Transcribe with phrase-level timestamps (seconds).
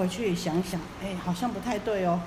[0.00, 2.18] 回去想想，哎，好像不太对哦。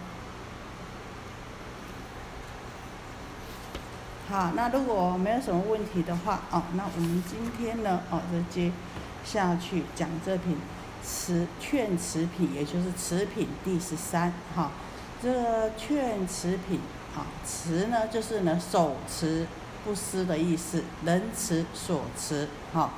[4.29, 8.71] 好，那如果没有什么问题的话，哦，那我们今天呢，哦，就接
[9.25, 10.57] 下去讲这品
[11.01, 14.69] 词劝词品，也就是词品第十三，哈，
[15.19, 16.79] 这个劝词品，
[17.15, 19.47] 啊，词呢就是呢手持
[19.83, 22.91] 不思的意思，人持所持，哈，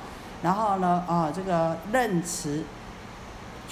[0.43, 2.65] 然后呢，啊，这个任持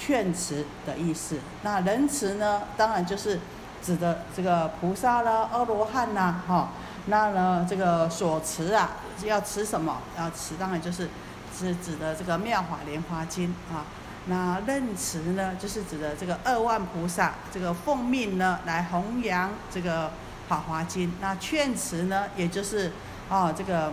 [0.04, 3.40] 劝词的意思，那仁慈呢，当然就是
[3.82, 6.68] 指的这个菩萨啦、阿罗汉呐，哈。
[7.06, 8.90] 那呢，这个所持啊，
[9.24, 9.98] 要持什么？
[10.18, 11.08] 要持当然就是
[11.58, 13.84] 是指的这个《妙法莲华经》啊。
[14.26, 20.06] 那任持呢，就是指的这个二万菩萨这个奉命呢来弘扬这个
[20.48, 21.08] 《法华经》。
[21.20, 22.92] 那劝持呢，也就是
[23.30, 23.92] 啊这个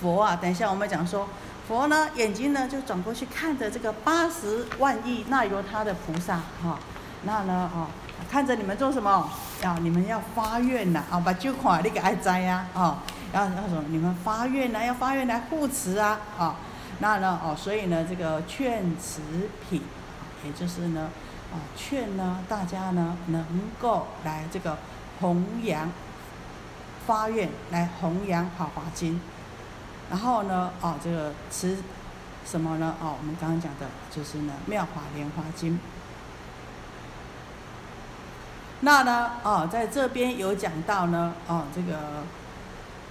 [0.00, 0.36] 佛啊。
[0.40, 1.28] 等一下我们讲说，
[1.68, 6.78] 佛呢眼睛呢就转过去看着这个八十万亿那由他的菩萨哈。
[7.22, 7.86] 那呢啊。
[8.28, 9.30] 看着你们做什么？
[9.62, 11.02] 啊你们要发愿呐！
[11.10, 12.66] 啊，把旧款你给爱摘呀！
[12.74, 13.02] 啊，
[13.32, 13.84] 要要什么？
[13.88, 16.18] 你们发愿呐，要发愿来护持啊！
[16.36, 16.56] 啊，
[16.98, 17.40] 那呢？
[17.42, 19.22] 哦，所以呢，这个劝持
[19.70, 19.80] 品，
[20.44, 21.08] 也就是呢，
[21.52, 23.46] 啊，劝呢大家呢能
[23.80, 24.76] 够来这个
[25.20, 25.90] 弘扬
[27.06, 29.14] 发愿来弘扬《好华经》，
[30.10, 31.76] 然后呢，哦，这个持
[32.46, 32.94] 什么呢？
[33.00, 35.74] 哦，我们刚刚讲的就是呢《妙法莲华经》。
[38.80, 42.22] 那呢，哦，在这边有讲到呢，哦，这个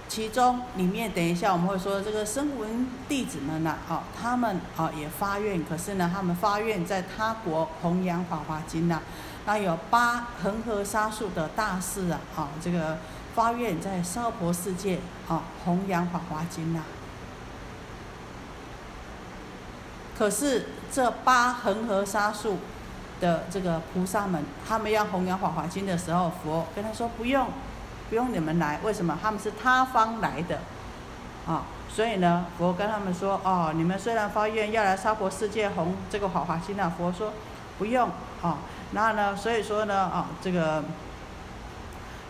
[0.08, 9.00] 其中里面，等一下我们会说这个声闻弟子们呢，哦，他们哦也发愿，可是呢，他们发愿在他国弘扬法华经呢。
[9.44, 12.98] 那有八恒河沙数的大士啊，啊，这个
[13.38, 16.82] 发愿在娑婆世界啊弘扬法华经呐。
[20.18, 22.58] 可是这八恒河沙数。
[23.20, 27.48] 的这个菩萨们，他们要弘扬《法华经》的时候，佛跟他说：“不用，
[28.08, 28.78] 不用你们来。
[28.84, 29.18] 为什么？
[29.20, 30.60] 他们是他方来的，
[31.44, 37.32] 啊，所以呢，佛跟他们说：哦，你们虽然发愿要来娑婆世界弘这个《法华经》啊，佛说
[37.76, 38.08] 不用，
[38.40, 38.58] 啊，
[38.92, 40.84] 那呢，所以说呢，啊，这个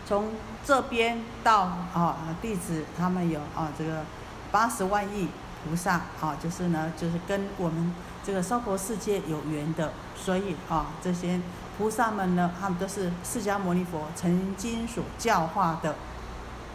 [0.09, 0.31] 从
[0.65, 1.61] 这边到
[1.93, 4.03] 啊弟子他们有啊这个
[4.51, 5.29] 八十万亿
[5.63, 11.39] 菩萨，啊，就是呢，就是跟我们。”这个娑婆世界有缘的，所以啊，这些
[11.77, 15.95] 菩萨们呢，他们都是释迦牟尼佛曾经所教化的，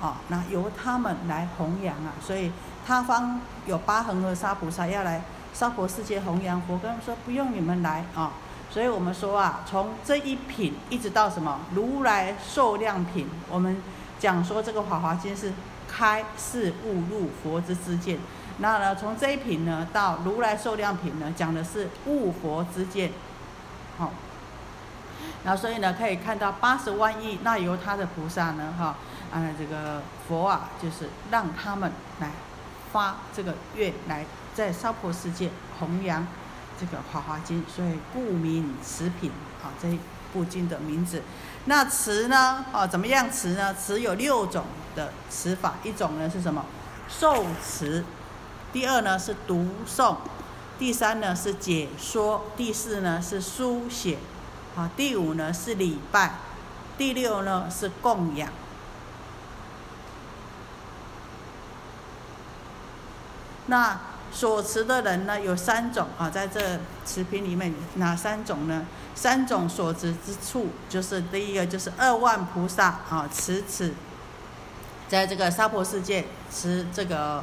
[0.01, 2.51] 啊，那由他们来弘扬啊，所以
[2.85, 8.33] 他方有八恒河沙菩萨要来娑婆世界弘扬，佛跟他们说不用你们来啊，
[8.75, 13.81] 所以我们说啊，从这一品一直到什么如来受量品，我们
[14.19, 15.53] 讲说这个法华经是
[15.89, 18.19] 开示悟入佛之知见。
[18.59, 23.13] 那呢，从这一品呢到如来受量品呢，讲的是悟佛之见，
[23.97, 24.11] 好。
[25.45, 28.97] 那所以呢，可以看到八十万亿那由他的菩萨呢，哈，
[29.33, 32.33] 啊，这个佛啊，就是让他们来
[32.93, 36.27] 发这个愿，来在娑婆世界弘扬
[36.85, 39.31] 这个华华经，所以故名此品，
[39.63, 39.99] 啊，这
[40.33, 41.23] 部经的名字。
[41.65, 43.73] 那词呢，哦，怎么样词呢？
[43.73, 46.65] 词有六种的词法，一种呢是什么？
[47.09, 48.05] 受词。
[48.73, 50.17] 第二呢是读诵，
[50.79, 54.19] 第三呢是解说，第四呢是书写，
[54.77, 56.35] 啊，第五呢是礼拜，
[56.99, 58.51] 第六呢是供养。
[63.67, 63.99] 那
[64.33, 68.87] 所持的人呢有三种啊，在这持品里面哪三种呢？
[69.15, 73.93] 三种所持之处就是第一个就是二万菩萨啊持此，
[75.09, 77.43] 在这个娑婆世界持这个。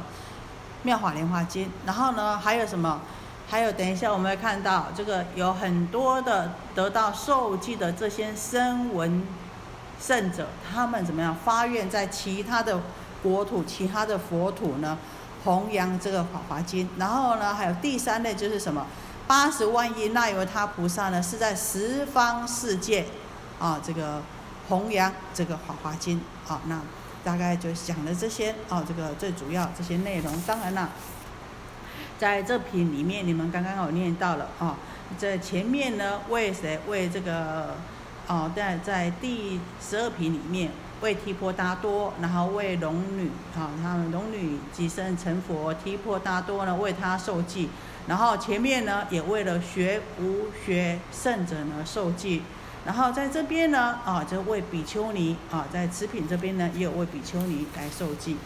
[0.84, 3.02] 妙法莲华经，然后呢，还有什么？
[3.48, 9.24] 还有，等一下我们会看到这个有很多的得到受记的这些声闻
[10.00, 12.80] 圣者，他们怎么样发愿在其他的
[13.22, 14.98] 国土、其他的佛土呢，
[15.44, 16.88] 弘扬这个法华经。
[16.98, 18.86] 然后呢，还有第三类就是什么？
[19.26, 23.06] 八十万亿那由他菩萨呢，是在十方世界
[23.58, 24.22] 啊，这个
[24.68, 26.80] 弘扬这个法华经啊，那。
[27.24, 30.42] 大概就讲了这些啊，这个最主要这些内容。
[30.42, 30.90] 当然了，
[32.18, 34.74] 在这品里面，你们刚刚有念到了啊，
[35.16, 36.80] 在前面呢，为谁？
[36.88, 37.76] 为这个
[38.26, 40.72] 哦，在在第十二品里面，
[41.02, 47.68] 为提婆达多，然后为龙女啊，他们龙女即生成佛，提婆达多呢为他受记，
[48.06, 52.42] 然后前面呢也为了学无学圣者呢受记。
[52.84, 58.36] 然后在这边呢，啊，就为比丘尼啊，在持品这边呢，也有为比丘尼来受记。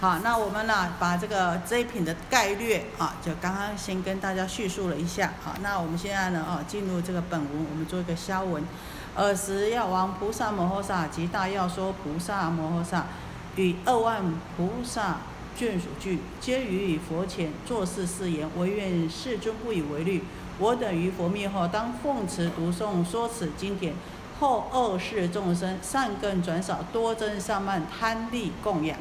[0.00, 5.32] 好，那我们呢，把这个这一品的概略啊，就刚刚先跟大家叙述了一下。
[5.44, 8.62] 好，那我们现在呢，啊，进入这个本文，我们做一个消文。
[9.18, 13.06] 尔时药王菩萨摩诃萨及大药说菩萨摩诃萨
[13.56, 14.22] 与二万
[14.56, 15.16] 菩萨
[15.58, 20.22] 眷属俱，皆于佛前作是誓言：唯愿世尊不以为虑。
[20.60, 23.92] 我等于佛灭后，当奉持读诵说此经典，
[24.38, 28.96] 后恶世众生善根转少，多增上慢，贪利供养。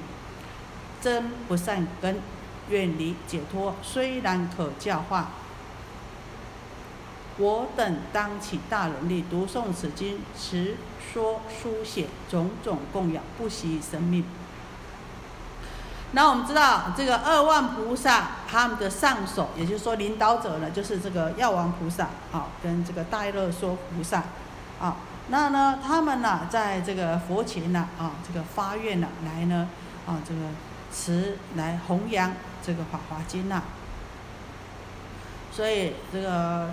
[0.99, 2.19] 真不善根，
[2.69, 5.29] 远离解脱，虽然可教化。
[7.37, 14.25] 我等当起大能力，读诵此经，持说书写种种供养，不惜生命。
[16.11, 24.23] 那我们知道，这个二万菩萨他们的上首，也就是说领导者呢，就是这个药王菩萨啊，跟这个大乐说菩萨
[24.79, 24.97] 啊。
[25.29, 29.69] 那呢，他们呢，在这个佛前呢啊，这个发愿呢，来呢
[30.05, 30.41] 啊，这个。
[30.89, 32.31] 持来弘扬
[32.65, 33.61] 这个《法华经》呐，
[35.51, 36.71] 所以这个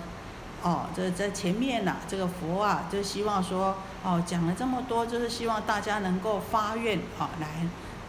[0.65, 7.47] 哦，这在前面呐，这个佛啊，就希望说哦，讲了这么多，就是希望大家能够发愿啊，来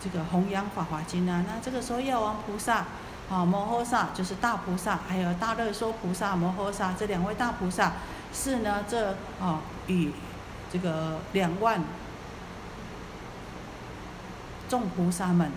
[0.02, 1.44] 这个弘扬《法华经》啊。
[1.46, 2.86] 那这个时候，药王菩萨
[3.28, 7.92] 啊，摩诃萨就是大菩萨，还有大乐说菩萨、摩诃萨这两位大菩萨，
[8.32, 10.10] 是呢，这啊与
[10.72, 11.84] 这个两万
[14.66, 15.52] 众菩萨们。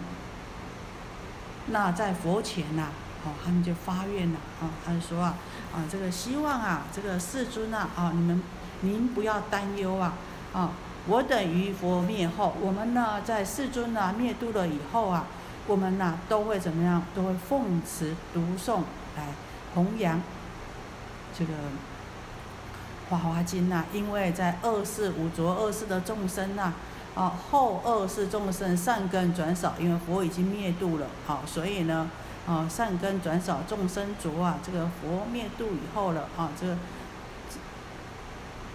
[1.68, 2.90] 那在佛前呐，
[3.26, 5.36] 哦，他们就发愿了，啊，他就说啊，
[5.74, 8.42] 啊，这个希望啊，这个世尊呐，啊，你们
[8.82, 10.14] 您不要担忧啊，
[10.54, 10.72] 啊，
[11.08, 15.26] 我等于佛灭后，我们呢在世尊呢灭度了以后啊，
[15.68, 17.04] 我们呢都会怎么样？
[17.14, 18.84] 都会奉持读诵
[19.18, 19.28] 来
[19.76, 20.22] 弘扬
[21.38, 21.54] 这个
[23.10, 26.74] 华华经呐，因为在二世五浊二世的众生呐。
[27.16, 32.08] 啊，后二世众生善根转少，因为佛已经灭度了，好，所以呢，
[32.50, 36.76] 啊，善根转少，众生浊啊，这个佛灭度以后了，啊，这个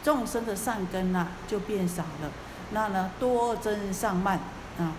[0.04, 2.30] 众生的善根呐就变少了，
[2.70, 4.38] 那呢多增上慢
[4.78, 4.92] 啊，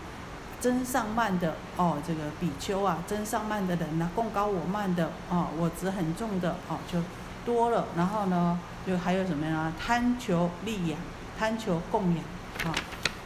[0.59, 6.99] 增上慢的哦，这个比丘啊，增上慢的人呢，共高我慢的哦，我执很重的哦，就
[7.45, 9.71] 多了，然后呢，就还有什么呀？
[9.79, 10.99] 贪求利养，
[11.39, 12.75] 贪求供养，啊。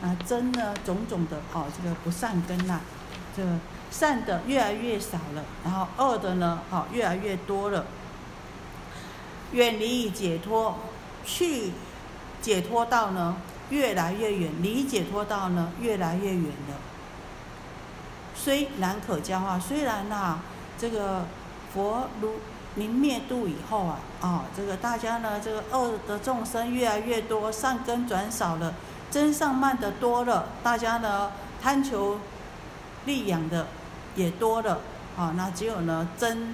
[0.01, 2.79] 啊，真呢，种种的哦，这个不善根呐，
[3.35, 3.43] 这
[3.91, 7.85] 善的越来越少了，然后恶的呢，哦，越来越多了。
[9.51, 10.77] 远离解脱，
[11.25, 11.71] 去
[12.41, 13.37] 解脱道呢，
[13.69, 16.75] 越来越远；离解脱道呢，越来越远了。
[18.35, 20.39] 虽然可教化，虽然呐，
[20.77, 21.25] 这个
[21.73, 22.35] 佛如
[22.75, 28.73] 明灭度以后啊，啊，这个大家呢，这个恶的众生越来越多，善根转少了。
[29.09, 32.19] 增上慢的多了，大家呢贪求
[33.05, 33.65] 利养的
[34.19, 34.79] 也多了，
[35.17, 36.53] 啊，那只有呢增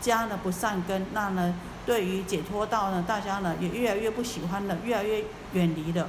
[0.00, 1.54] 加了不善根，那呢
[1.86, 6.08] 对于解脱道呢，大家呢也越来越不喜欢了，越来越远离了。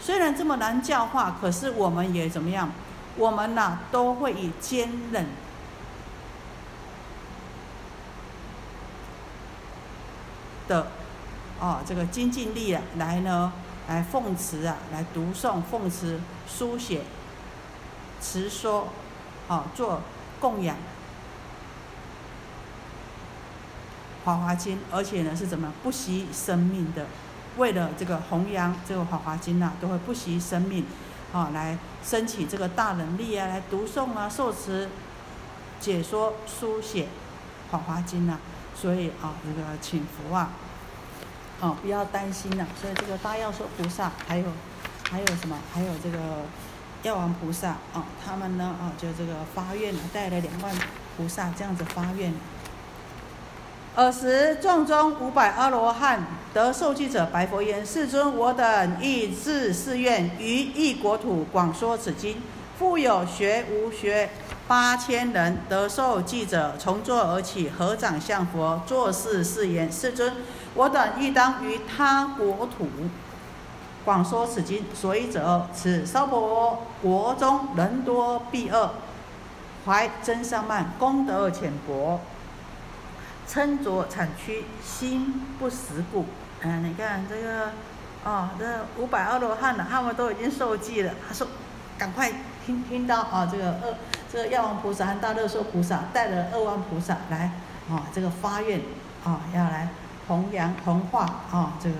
[0.00, 2.70] 虽然这么难教化，可是我们也怎么样？
[3.16, 5.26] 我们呢都会以坚忍
[10.68, 10.86] 的
[11.60, 13.52] 哦这个精进力啊来呢。
[13.86, 16.18] 来奉持啊，来读诵、奉持、
[16.48, 17.02] 书写、
[18.18, 18.88] 词说，
[19.46, 20.00] 啊，做
[20.44, 20.76] 供养
[24.26, 27.06] 《华华经》，而且呢是怎么不惜生命的，
[27.56, 30.84] 为了这个弘扬这个《华华经》呐，都会不惜生命，
[31.32, 34.90] 啊，来升起这个大能力啊，来读诵啊、受持、
[35.80, 37.04] 解说、书写
[37.70, 38.38] 《华华经》呐，
[38.76, 40.50] 所以啊，这个请佛啊。
[41.60, 42.66] 哦，不要担心呐。
[42.78, 44.44] 所以这个大药说菩萨，还有
[45.08, 45.56] 还有什么？
[45.72, 46.18] 还有这个
[47.04, 50.74] 药王菩萨啊，他们呢啊，就这个发愿了带了两万
[51.16, 52.32] 菩萨这样子发愿。
[53.94, 62.38] 尔时众中五百阿罗汉得受记者白佛言：“世尊，我等亦自誓愿于异国土广说此经。
[62.78, 64.30] 复有学无学
[64.66, 70.32] 八千人得受记者，从坐而起，合掌向佛，作是誓言：世尊。”
[70.74, 72.88] 我等亦当于他国土
[74.04, 78.90] 广说此经，所以者，此娑婆国中人多必恶，
[79.86, 82.20] 怀真善慢，功德浅薄，
[83.48, 86.26] 称着产区，心不实故。
[86.60, 87.70] 嗯，你看这个，
[88.24, 88.64] 哦，这
[88.98, 91.12] 五百二罗汉呢，他们都已经受记了。
[91.26, 91.46] 他说，
[91.96, 92.30] 赶快
[92.66, 93.94] 听听到啊，这个二
[94.30, 97.52] 这个药王菩萨和大乐说菩萨带了二万菩萨来，
[97.90, 98.80] 啊，这个发愿，
[99.24, 99.88] 啊，要来。
[100.26, 101.20] 弘扬弘化
[101.52, 101.96] 啊，这个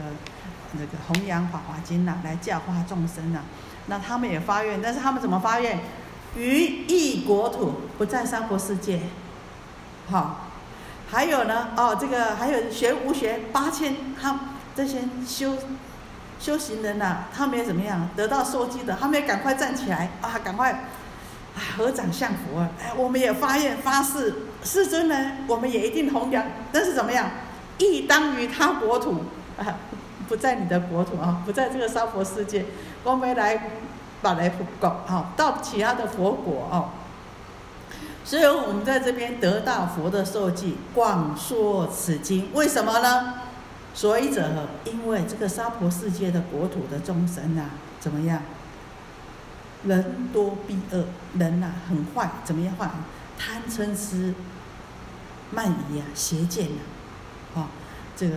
[0.79, 3.41] 这个弘扬法华经呐，来教化众生呐。
[3.87, 5.81] 那他们也发愿，但是他们怎么发愿？
[6.37, 9.01] 于异国土，不在三国世界。
[10.11, 10.49] 好，
[11.11, 14.41] 还有呢，哦，这个还有学无学八千，他
[14.75, 15.57] 这些修
[16.41, 18.09] 修行人呐，他们也怎么样？
[18.17, 22.61] 得到受记的，他们也赶快站起来啊，赶快啊合掌向佛。
[22.83, 26.45] 哎，我们也发愿发誓，世尊呢，我们也一定弘扬。
[26.73, 27.31] 但是怎么样？
[27.79, 29.25] 亦当于他国土
[29.59, 29.67] 啊，
[30.29, 32.65] 不在你的国土啊，不在这个娑婆世界，
[33.03, 33.71] 我们来
[34.23, 36.91] 把来佛国啊，到其他的佛国啊。
[38.25, 43.35] 所以我们在这边得到佛的受记，广说此经，为什么呢？
[43.93, 48.41] 所以者，因为这个娑婆世界的国土的众生啊，怎么样？
[49.85, 51.05] 人多必恶，
[51.39, 52.91] 人呐很坏，怎么样坏？
[53.39, 54.33] 贪嗔痴
[55.51, 57.69] 慢疑啊，邪见呐，啊，
[58.17, 58.37] 这个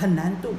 [0.00, 0.54] 很难度，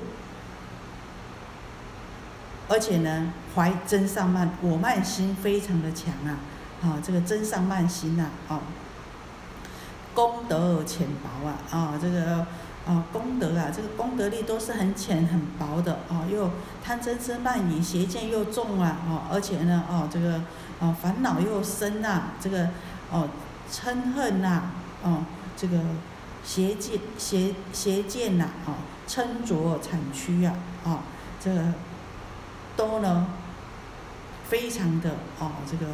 [2.69, 6.37] 而且呢，怀真上慢我慢心非常的强啊。
[6.83, 8.59] 啊，这个真上慢心呐，啊，
[10.15, 12.45] 功德浅薄啊，啊，这个
[12.87, 16.49] 啊功德啊，这个功德力都是很浅很薄的，啊，又
[16.83, 20.41] 贪嗔痴慢疑邪见又重啊，啊，而且呢，哦，这个
[20.79, 22.69] 啊烦恼又深呐，这个
[23.11, 23.29] 哦
[23.71, 24.63] 嗔恨呐，
[25.03, 25.23] 哦，
[25.55, 25.77] 这个
[26.43, 31.03] 邪见邪邪见呐，啊，嗔浊产区啊，啊，
[31.39, 31.73] 这个
[32.75, 33.27] 都呢
[34.49, 35.85] 非常的哦，这个。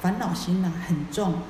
[0.00, 1.42] 烦恼心呐很重，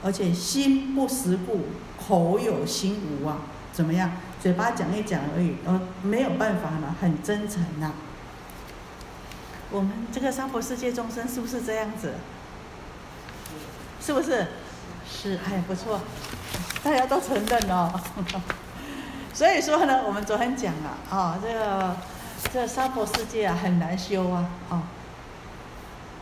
[0.00, 1.64] 而且心不识故，
[2.00, 3.38] 口有心无啊，
[3.72, 4.12] 怎么样？
[4.40, 7.92] 嘴巴讲一讲而已，呃，没有办法呢，很真诚呐。
[9.72, 12.14] 我们这个三佛世界众生是不是这样子？
[14.00, 14.46] 是不是？
[15.10, 16.00] 是，哎，不错，
[16.86, 17.90] 大家都承认哦。
[19.34, 21.96] 所以说呢，我们昨天讲了啊，这个
[22.52, 24.84] 这娑婆世界啊很难修啊，啊。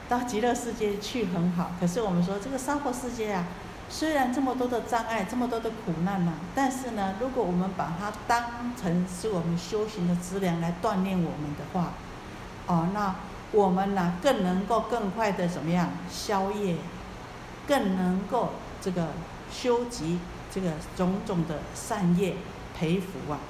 [0.08, 3.44] 到极乐世界去很好，可是我们说这个娑婆世界啊，
[3.90, 11.92] 虽然这么多的障碍，这么多的苦难呐，但是呢，如果我们把它当成是我们修行的资粮来锻炼我们的话，
[12.66, 13.14] 哦，那
[13.52, 16.76] 我们呢更能够更快的怎么样消业，
[17.68, 19.08] 更能够这个
[19.52, 20.20] 修集
[20.54, 22.36] 这个种种的善业
[22.78, 23.40] 培福啊。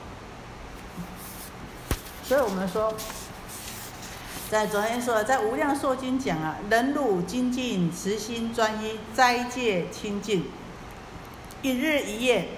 [2.25, 2.95] 所以我们说。
[4.51, 10.45] 在昨天说，在无量寿经讲啊，忍辱精进，慈心专一，斋戒清净，
[11.63, 12.49] 一日一夜，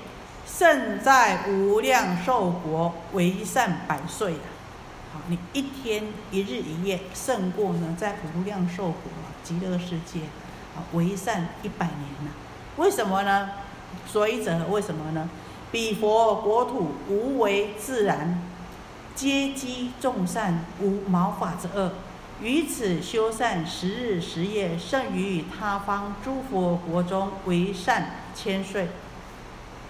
[0.47, 5.15] 胜在无量寿国为善百岁啊！
[5.15, 9.03] 好，你一天一日一夜胜过呢，在无量寿国
[9.45, 10.23] 极乐世界
[10.75, 12.31] 啊，为善一百年呐。
[12.76, 13.49] 为什么呢？
[14.07, 15.29] 所以者为什么呢？
[15.71, 18.43] 彼佛国土无为自然。
[19.15, 21.93] 皆积众善，无毛发之恶，
[22.43, 28.91] 于此修善十日十夜，胜于他方诸佛国中为善千岁。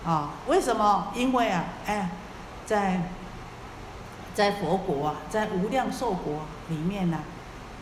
[0.05, 1.09] 啊，为什么？
[1.17, 2.11] 因为啊，哎，
[2.65, 3.03] 在
[4.33, 7.19] 在佛国啊，在无量寿国里面呢，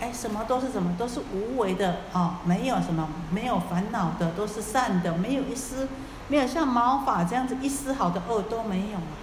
[0.00, 5.88] 哎，什么都是什么，都是无为的啊，没有什么，没有烦恼的，都是善的，没有一丝，
[6.28, 9.22] 没有像毛发这样子一丝毫的恶都没有啊。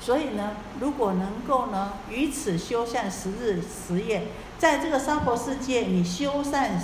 [0.00, 6.80] 所以呢，如果能够呢，于此修善十日十夜，在这个娑婆世界，你修善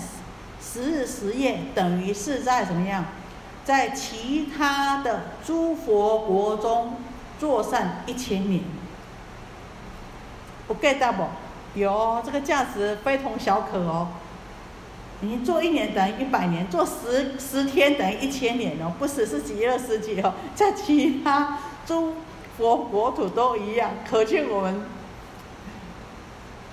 [0.60, 3.06] 十日十夜，等于是在怎么样，
[3.64, 6.96] 在其他的诸佛国中
[7.38, 8.62] 做善一千年。
[10.66, 11.24] 不 get 到不？
[11.74, 14.08] 有这个价值非同小可哦。
[15.20, 22.14] 你做一年等于一百年，做十十天等于一千年哦，不是是极乐世界哦，在其他诸。
[22.58, 24.80] 国国土都一样，可见我们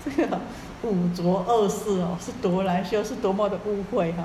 [0.05, 0.39] 这个
[0.81, 4.23] 五浊恶世哦，是多难修，是多么的污秽哈！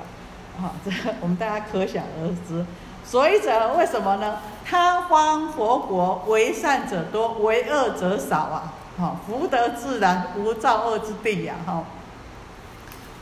[0.57, 2.65] 啊， 这我们大家可想而知。
[3.03, 4.37] 所以者为什么呢？
[4.63, 8.73] 他方佛国为善者多，为恶者少啊！
[8.97, 11.55] 好，福德自然，无造恶之地呀！
[11.65, 11.83] 哈，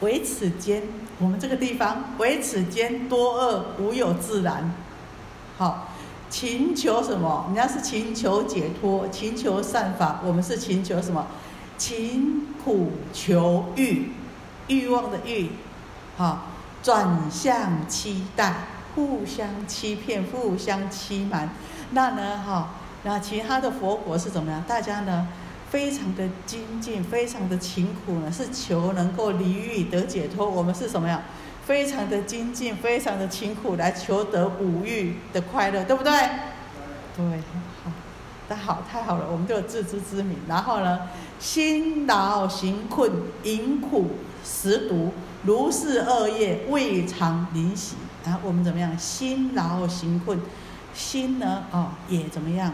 [0.01, 0.83] 唯此间，
[1.19, 4.73] 我们这个地方唯此间多恶，无有自然。
[5.57, 5.89] 好。
[6.29, 7.45] 请求什么？
[7.47, 10.19] 人家是请求解脱，请求善法。
[10.25, 11.25] 我们是请求什么？
[11.77, 14.11] 请苦求欲，
[14.67, 15.51] 欲望的欲，
[16.17, 16.47] 好，
[16.83, 21.51] 转向期待，互相欺骗，互相欺瞒。
[21.91, 22.71] 那呢，哈，
[23.03, 24.61] 那其他的佛国是怎么样？
[24.67, 25.29] 大家呢，
[25.69, 30.49] 非常的精进，非常的勤苦呢，是求能够离欲得解脱。
[30.49, 31.21] 我们是什么样？
[31.65, 36.11] 非常的精进，非常的勤苦来求得五欲的快乐，对不对？
[37.15, 37.39] 对，
[37.83, 37.91] 好。
[38.49, 40.37] 那好，太好了，我们都有自知之明。
[40.47, 41.01] 然后呢，
[41.37, 43.11] 辛劳行困，
[43.43, 45.11] 饮苦食毒，
[45.43, 47.97] 如是恶业，未尝离息。
[48.23, 48.97] 然后我们怎么样？
[48.97, 50.39] 辛劳行困，
[50.93, 52.71] 心呢，哦，也怎么样？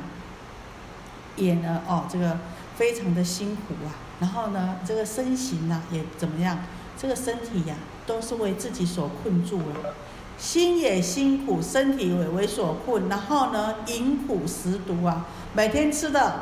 [1.35, 2.37] 也呢，哦，这个
[2.83, 3.95] 非常的辛苦啊。
[4.19, 6.57] 然后呢，这个身形呢，也怎么样？
[6.97, 7.75] 这个身体呀，
[8.05, 9.95] 都是为自己所困住了。
[10.37, 16.41] 心也辛苦，身体为为所困，然后呢，饮苦食毒啊，每天吃的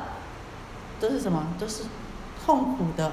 [1.00, 1.46] 都是什么？
[1.60, 1.84] 都是
[2.44, 3.12] 痛苦的，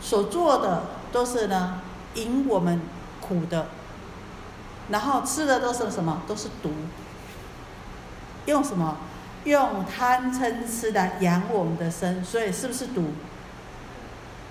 [0.00, 1.80] 所做的都是呢，
[2.14, 2.80] 引我们
[3.20, 3.66] 苦的，
[4.88, 6.22] 然后吃的都是什么？
[6.28, 6.70] 都是毒。
[8.46, 8.98] 用什么？
[9.44, 13.12] 用贪嗔痴来养我们的身，所以是不是毒？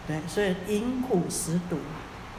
[0.07, 1.77] 对，所以饮苦食毒，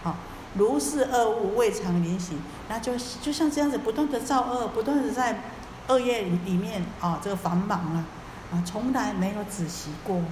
[0.02, 0.16] 好。
[0.56, 5.40] 如是恶物未尝离息，那就就像这样子，不断的造恶，不断的在
[5.88, 8.04] 恶业里面啊，这个繁忙啊，
[8.52, 10.22] 啊，从来没有止息过。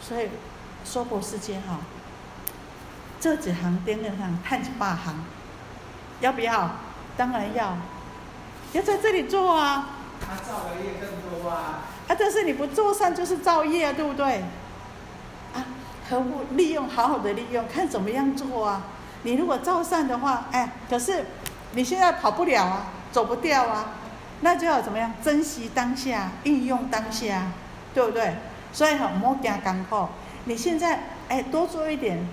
[0.00, 0.30] 所以
[0.84, 1.78] 娑婆世界哈，
[3.20, 5.14] 这几行电灯上看几把行，
[6.20, 6.72] 要不要？
[7.16, 7.76] 当然要，
[8.72, 9.90] 要在这里做啊。
[10.28, 11.84] 他造的业更多啊。
[12.08, 14.42] 啊，但是你不做善就是造业啊，对不对？
[15.54, 15.64] 啊，
[16.08, 18.82] 何不利用好好的利用，看怎么样做啊？
[19.22, 21.24] 你如果造善的话，哎，可是
[21.72, 23.86] 你现在跑不了啊，走不掉啊，
[24.40, 25.12] 那就要怎么样？
[25.22, 27.50] 珍惜当下，运用当下，
[27.94, 28.36] 对不对？
[28.72, 30.08] 所以很莫惊干苦。
[30.44, 32.28] 你现在哎，多做一点，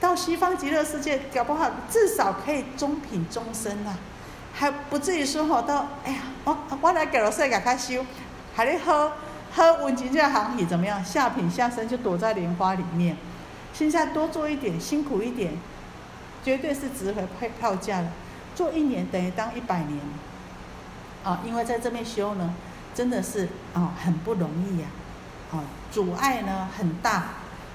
[0.00, 3.94] 到西方极乐世界，搞不好至少可以中品终身呐，
[4.54, 8.06] 还不至于说吼到哎呀，我我来给了世界开修，
[8.54, 9.12] 还得喝
[9.54, 11.04] 喝温泉这行体怎么样？
[11.04, 13.16] 下品下身就躲在莲花里面。
[13.72, 15.52] 现在多做一点，辛苦一点。
[16.44, 18.08] 绝对是值回票票价的，
[18.54, 19.98] 做一年等于当一百年，
[21.24, 22.52] 啊，因为在这边修呢，
[22.94, 24.86] 真的是啊很不容易呀，
[25.52, 27.22] 啊阻碍呢很大，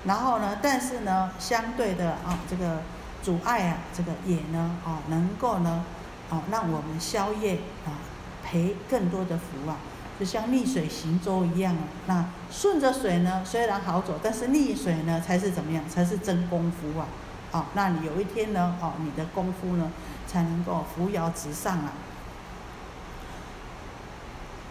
[0.05, 2.83] 然后呢，但是呢相对的啊这个
[3.24, 5.83] 阻碍啊这个也呢啊能够呢
[6.29, 7.98] 哦让我们消业啊
[8.43, 9.77] 赔更多的福啊，
[10.19, 15.87] 就像逆水行舟一样啊，那顺着水呢虽然好走，但是逆水呢才是怎么样？
[15.89, 17.05] 才是真功夫啊。
[17.51, 18.75] 哦，那你有一天呢？
[18.79, 19.92] 哦，你的功夫呢，
[20.27, 21.94] 才能够扶摇直上啊。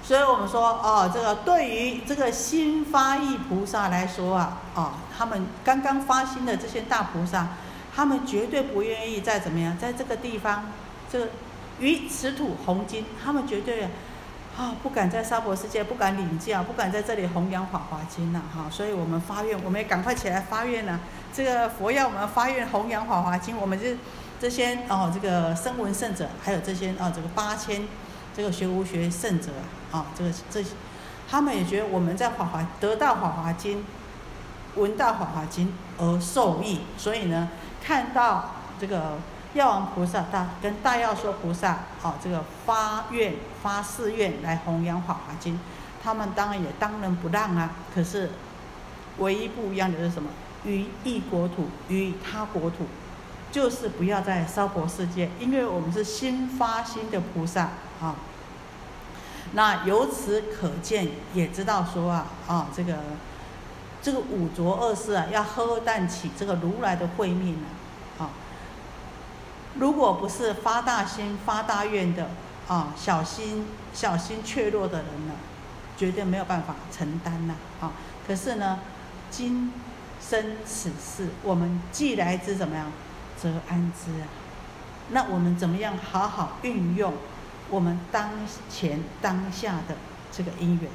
[0.00, 7.48] 所以我们说，哦，这个对于这个新发意菩萨来说啊，哦，他们刚刚发心的这些大菩萨，
[7.92, 10.66] 他们绝对不愿意再怎么样，在这个地方，
[11.10, 11.28] 这个
[11.80, 13.84] 于此土红金，他们绝对
[14.56, 18.68] 啊不敢在娑婆世界，不敢领教，不敢在这里弘扬法华经了哈。
[18.70, 20.98] 所以我们发愿，我们也赶快起来发愿呢。
[21.32, 23.96] 这个佛要我们发愿弘扬《法华经》，我们这
[24.40, 27.86] 这些哦，这个声闻圣者，还有这些哦，这个八千
[28.36, 29.52] 这个学无学圣者
[29.92, 30.70] 啊，这个这些
[31.30, 33.78] 他们也觉得我们在《法华》得到《法华经》，
[34.74, 35.66] 闻到《法华经》
[35.98, 37.50] 而受益，所以呢，
[37.84, 39.18] 看到这个
[39.58, 45.54] 药王菩萨大跟大药说菩萨哦，这个发愿发誓愿来弘扬《法华经》，
[46.00, 47.72] 他们当然也当仁不让啊。
[47.92, 48.30] 可是
[49.18, 50.30] 唯一不一样的是什么？
[50.64, 52.86] 于异国土，于他国土，
[53.50, 58.14] 就是不要在娑婆世界，因为我们是新发心的菩萨啊。
[59.54, 62.94] 那由此可见，也知道说啊啊，这个
[64.00, 67.54] 这个五浊恶世啊，要喝淡起这个如来的慧命。
[67.54, 67.66] 啊，
[69.78, 72.28] 如果不是发大心、发大愿的
[72.66, 75.34] 啊，小心小心怯弱的人呢，
[75.96, 77.54] 绝对没有办法承担呐。
[77.80, 77.92] 啊，
[78.26, 78.80] 可是呢，
[79.30, 79.72] 今
[80.20, 82.90] 生此事，我们既来之怎么样，
[83.40, 84.26] 则安之啊？
[85.10, 87.14] 那我们怎么样好好运用
[87.70, 88.30] 我们当
[88.68, 89.96] 前当下的
[90.30, 90.90] 这个因缘？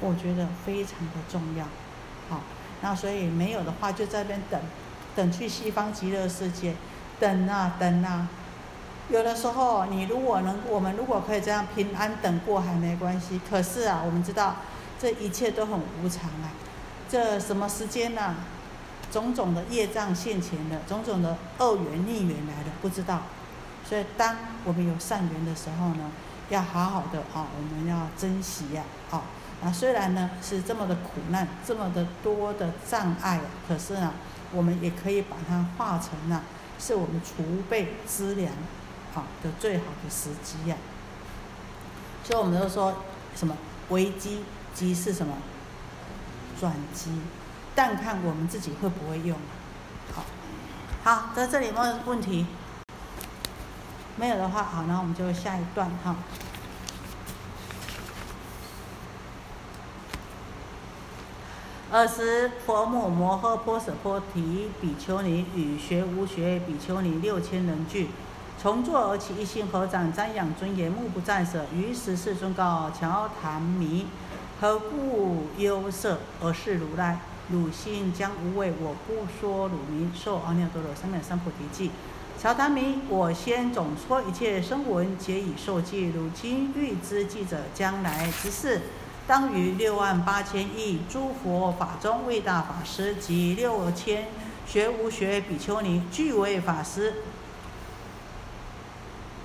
[0.00, 1.64] 我觉得非常的重要。
[2.28, 2.42] 好，
[2.82, 4.60] 那所以没有的话，就在那边等，
[5.16, 6.74] 等去西方极乐世界，
[7.20, 8.28] 等啊等啊。
[9.10, 13.40] 有的时候，你如果能，我们如果可以这样平安等过还没关系。
[13.48, 14.56] 可是啊，我们知道
[14.98, 16.50] 这一切都很无常啊。
[17.08, 18.34] 这什么时间呢？
[19.10, 23.22] 种种的业障现前的，种种的恶缘逆缘来的，不知道。
[23.84, 26.12] 所以，当我们有善缘的时候呢，
[26.48, 29.22] 要好好的啊，我们要珍惜呀，啊，
[29.62, 34.12] 那虽然呢是这么的苦难，这么的多的障碍，可是呢，
[34.52, 36.40] 我们也可以把它化成呢，
[36.80, 38.50] 是我们储备资粮，
[39.14, 40.76] 好的最好的时机呀。
[42.24, 42.94] 所以，我们都说
[43.36, 43.56] 什么
[43.90, 44.42] 危机
[44.74, 45.36] 即是什么？
[46.58, 47.10] 转机，
[47.74, 49.38] 但看我们自己会不会用。
[50.14, 50.24] 好，
[51.02, 52.46] 好，在这里没有问题？
[54.16, 56.16] 没有的话，好，那我们就下一段哈。
[61.92, 68.06] 尔时，佛母摩诃婆舍波提比丘尼与学无学比丘尼六千人聚，
[68.62, 71.66] 从坐而起，一心合掌瞻仰尊严，目不暂舍。
[71.74, 74.06] 于是世尊告乔檀弥：
[74.60, 76.18] 何故忧色？
[76.40, 81.90] 而是如来，汝心将无畏，我不说汝名，受阿耨多罗三藐三菩提记。
[82.40, 86.12] 乔檀弥，我先总说一切声闻，皆已受记。
[86.14, 88.80] 如今欲知记者将来之事。
[89.30, 94.26] 当于六万八千亿诸佛法中，为大法师及六千
[94.66, 97.14] 学无学比丘尼，俱为法师。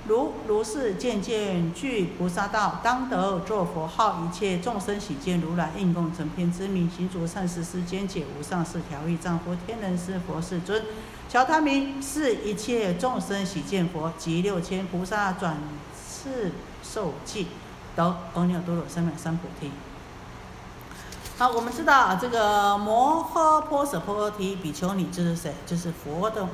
[0.07, 10.83] 如如是渐渐具菩萨道，当得作佛号，一切众生喜见如来，应供成片之名，行足善事，世间解无上士调御丈夫，天人师佛世尊。
[11.29, 15.57] 小他名是一切众生喜见佛及六千菩萨转
[15.95, 17.45] 世受记。
[17.95, 18.03] 得
[18.33, 19.71] 阿耨多罗三藐三菩提。
[21.37, 25.53] 好，我们知道这个摩诃婆舍波提比丘尼就是谁？
[25.65, 26.47] 就是佛的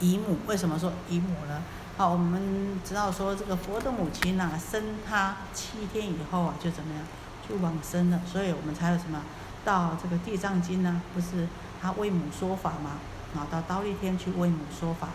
[0.00, 0.38] 姨母。
[0.46, 1.62] 为什么说姨母呢？
[1.96, 7.04] 好，我们知道说这个佛的母亲呢，生他七天以后啊，就怎么样，
[7.48, 8.20] 就往生了。
[8.26, 9.22] 所以我们才有什么
[9.64, 11.00] 到这个地藏经呢？
[11.14, 11.46] 不是
[11.80, 12.98] 他为母说法吗？
[13.36, 15.10] 啊，到刀立天去为母说法。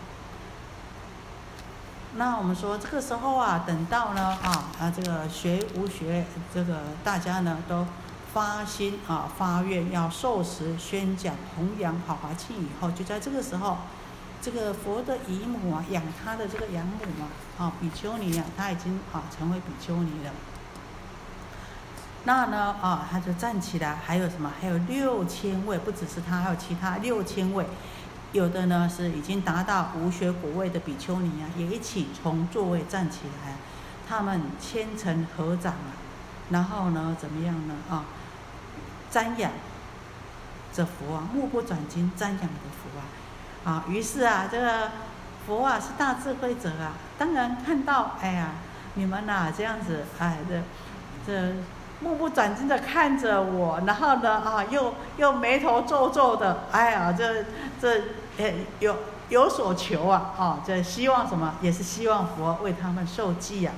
[2.16, 7.86] 那我们说这个时候啊，等到呢啊啊这个学无学这个大家呢都
[8.34, 13.78] 发心啊发愿要受持宣讲弘扬好华经以后，就在这个时候，
[14.42, 20.32] 这个佛的姨母啊养他的这个养母嘛啊比丘尼啊，他已经啊成为比丘尼了。
[22.24, 24.52] 那呢啊他就站起来，还有什么？
[24.60, 27.64] 还有六千位，不只是他，还有其他六千位。
[28.32, 33.56] 有的呢是已经达到无学果位的比丘尼啊，也一起从座位站起来，
[34.08, 35.90] 他们虔诚合掌啊，
[36.50, 38.04] 然后呢怎么样呢啊？
[39.12, 39.50] 瞻仰
[40.72, 42.46] 这佛啊，目不转睛瞻仰的
[42.78, 42.98] 佛
[43.68, 44.90] 啊，啊，于是啊，这个
[45.46, 48.52] 佛啊是大智慧者啊，当然看到，哎呀，
[48.94, 50.62] 你们呐这样子，哎，这
[51.26, 51.54] 这。
[52.00, 57.44] 目不转睛的看着我，然后呢，啊，又又眉头皱皱的，哎呀，这
[57.80, 58.02] 这，
[58.38, 58.96] 呃，有
[59.28, 61.54] 有所求啊，啊，这希望什么？
[61.60, 63.74] 也是希望佛为他们受记啊。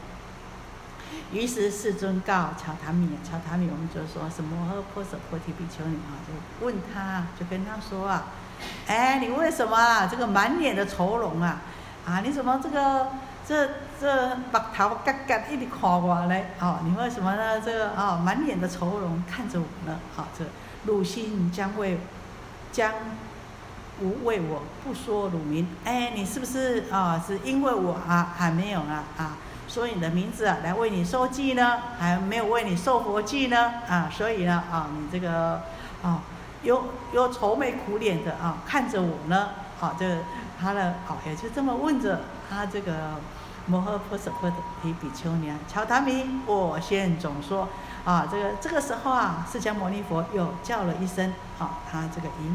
[1.32, 8.24] 于是世尊告乔檀米，乔檀米，我们就说什么摩诃婆舍婆提比丘尼啊，就问他，就跟他说啊，
[8.86, 11.60] 哎，你为什么啊，这个满脸的愁容啊？
[12.06, 13.08] 啊，你怎么这个？
[13.44, 13.68] 这
[14.02, 17.60] 这把头嘎嘎一直看我嘞，哦，你为什么呢？
[17.60, 19.96] 这个啊，满脸的愁容看着我呢？
[20.16, 20.44] 好，这
[20.86, 22.00] 汝心将为
[22.72, 22.92] 将
[24.00, 27.22] 无为我不说鲁名，哎，你是不是啊？
[27.24, 29.36] 是因为我啊还没有啊啊
[29.68, 31.78] 说你的名字啊来为你受记呢？
[31.96, 33.72] 还没有为你受佛记呢？
[33.88, 35.62] 啊，所以呢啊，你这个
[36.02, 36.20] 啊
[36.64, 39.50] 又又愁眉苦脸的啊看着我呢？
[39.78, 40.18] 好，这
[40.60, 42.22] 他的哦也就这么问着。
[42.50, 42.92] 他这个
[43.66, 44.50] 摩诃婆舍波
[44.82, 47.68] 提比丘尼，乔达弥，我先总说
[48.04, 52.54] 啊，这个这个时候啊，释迦牟尼佛又叫了一声啊，他这个姨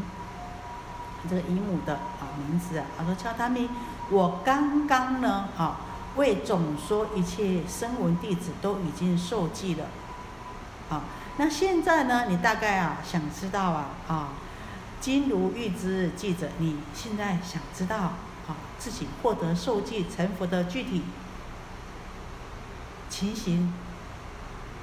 [1.28, 3.70] 这个姨母的啊名字啊，他说乔达弥，
[4.10, 5.78] 我刚刚呢啊
[6.16, 9.86] 为总说一切声闻弟子都已经受记了
[10.90, 11.02] 啊，
[11.38, 14.28] 那现在呢，你大概啊想知道啊啊，
[15.00, 18.12] 今如欲知记者，你现在想知道？
[18.78, 21.02] 自己获得受记成佛的具体
[23.10, 23.74] 情形，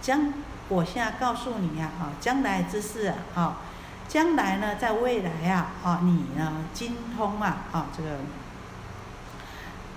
[0.02, 0.34] 将
[0.68, 3.58] 我现在告诉你呀，啊，将来之事啊，
[4.08, 8.10] 将来呢，在未来呀，啊，你呢精通啊，啊，这个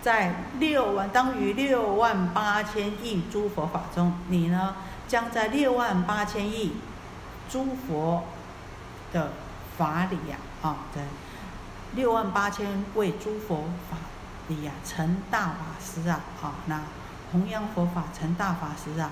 [0.00, 4.76] 在六万当于六万八千亿诸佛法中，你呢
[5.08, 6.74] 将在六万八千亿
[7.50, 8.24] 诸佛
[9.12, 9.32] 的
[9.76, 11.02] 法里呀，啊，对。
[11.94, 13.96] 六万八千位诸佛法
[14.48, 16.82] 里呀，成大法师啊，啊，那
[17.32, 19.10] 弘扬佛法成大法师啊，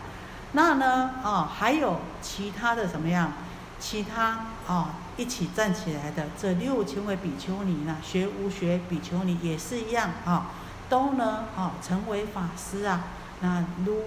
[0.53, 3.33] 那呢，啊，还有其他的什么样？
[3.79, 10.51] 其他啊，一起站起来的这六千位比丘尼呢，学无学比丘尼也是一样啊，
[10.89, 13.05] 都呢，啊，成为法师啊，
[13.41, 14.01] 那如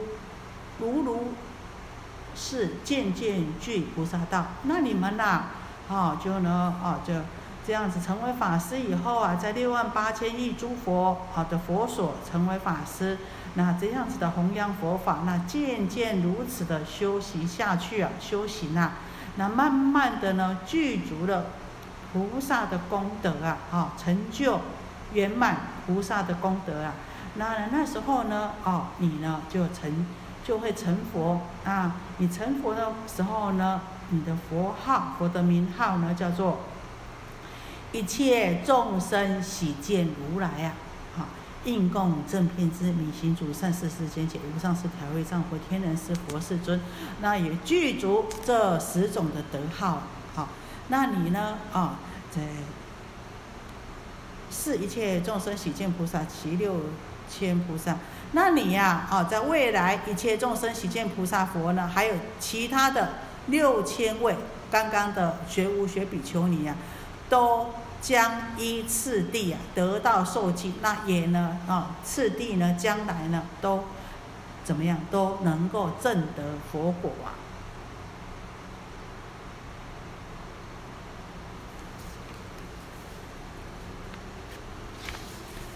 [0.79, 1.33] 如如
[2.35, 5.45] 是渐渐具菩萨道，那你们呐，
[5.89, 7.13] 啊，就呢，啊，就。
[7.69, 13.19] 这样子成为法师以后啊，在六万八千亿诸佛好的佛所成为法师，
[13.53, 18.93] 那这样子的弘扬佛法，那渐渐如此的修行下去啊，修行啊，
[19.35, 21.45] 那慢慢的呢，具足了
[22.11, 24.61] 菩萨的功德啊，啊，成就
[25.13, 26.93] 圆满菩萨的功德啊，
[27.35, 30.07] 那那时候呢，哦，你呢就成
[30.43, 31.97] 就会成佛啊。
[32.17, 36.61] 你成佛的时候呢，你的佛号、佛的名号呢，叫做
[37.91, 40.73] 一切众生喜见如来啊。
[41.17, 41.25] 好，
[41.65, 46.79] 应供正遍知明行主善事世间解无上士调御丈夫天人师佛世尊，
[47.21, 50.03] 那也具足这十种的德号。
[50.35, 50.49] 好，
[50.89, 51.57] 那你呢？
[51.73, 51.99] 啊，
[52.31, 52.41] 在。
[54.51, 56.75] 是一切众生喜见菩萨，其六
[57.29, 57.95] 千菩萨。
[58.31, 63.09] 那你呀，啊，在未来一切众生喜见菩萨佛呢，还有其他的
[63.45, 64.35] 六千位
[64.71, 66.75] 刚刚的学无学比丘尼呀，
[67.29, 67.67] 都
[68.01, 70.73] 将依次第啊得到受记。
[70.81, 73.83] 那也呢，啊，次第呢，将来呢，都
[74.63, 77.37] 怎么样，都能够证得佛果啊。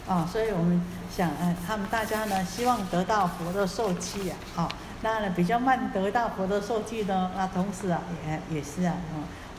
[0.06, 4.70] 啊，所以我们想，呃，他们大家呢，希望得到佛的受记啊，好，
[5.02, 8.94] 那呢比较慢得到佛的受记呢，那同时啊，也也是啊，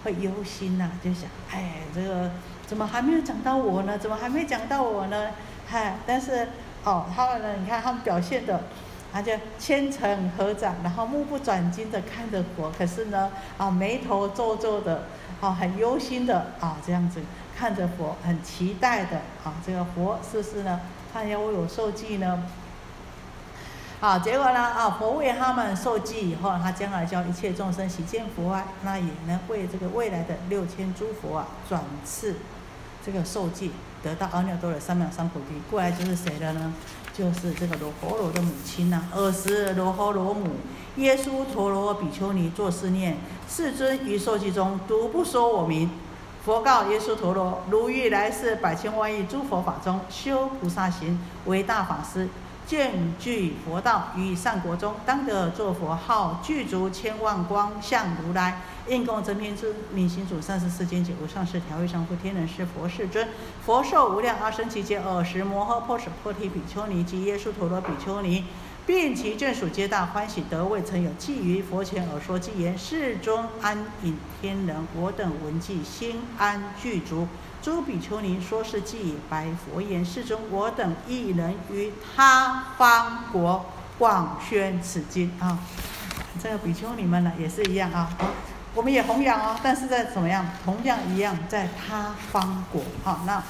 [0.05, 2.31] 会忧心呐，就想，哎，这个
[2.67, 3.99] 怎么还没有讲到我呢？
[3.99, 5.31] 怎么还没讲到我呢？
[5.67, 6.47] 嗨，但是，
[6.85, 8.61] 哦，他们呢，你看他们表现的，
[9.13, 15.05] 他就虔诚合掌，然后目不转睛的看着佛，可是呢，啊，眉头皱皱的，
[15.41, 17.21] 啊，很忧心的，啊，这样子。
[17.57, 19.55] 看着佛，很期待的啊！
[19.65, 20.81] 这个佛是不是呢？
[21.13, 22.43] 看要为我受记呢？
[24.05, 24.61] 好，结果呢？
[24.61, 32.37] 啊，佛为他们受记以后，他将来叫一切众生喜见佛啊，那也能为这个未来的六千诸佛啊转赐
[33.03, 35.59] 这个受记，得到阿耨多罗三藐三菩提。
[35.71, 36.75] 过来就是谁的呢？
[37.15, 40.51] 就是这个罗喉罗的母亲呐，尔时罗喉罗母
[40.97, 43.17] 耶稣陀罗比丘尼作是念：
[43.49, 45.91] 世尊于受记中独不说我名。
[46.45, 52.29] 佛告耶稣陀罗：如欲来世百千万亿诸佛法中修菩萨行，为大法师，
[52.67, 63.29] 见具佛道于善国中，当得作佛号，具足千万光相如来，应供真遍知明行主三十世间解无上士调御上父天人师佛世尊，
[63.65, 68.45] 佛寿无量阿僧祇劫尔时摩诃波舍波提比丘尼及耶稣陀罗比丘尼。
[68.87, 77.27] 并其眷属皆大欢喜，得未曾有寄于佛前而说偈言：世尊安隐天人，我等闻记心安具足。
[77.65, 83.65] 诸比丘尼说是偈，白佛言：世尊，我等一人于他方国
[83.99, 85.59] 广宣此经啊。
[86.43, 88.11] 这个比丘尼们呢，也是一样啊。
[88.75, 90.47] 我们也弘扬哦，但是在怎么样？
[90.63, 92.83] 同样一样，在他方国。
[93.03, 93.43] 好，那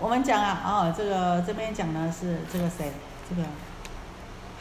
[0.00, 2.90] 我们讲啊，啊，这个这边讲的是这个谁？
[3.30, 3.48] 这个。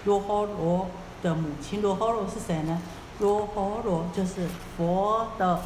[0.06, 0.88] 罗诃罗
[1.24, 2.80] 的母亲，罗诃罗是谁呢？
[3.18, 4.48] 罗诃罗就是
[4.78, 5.62] 佛的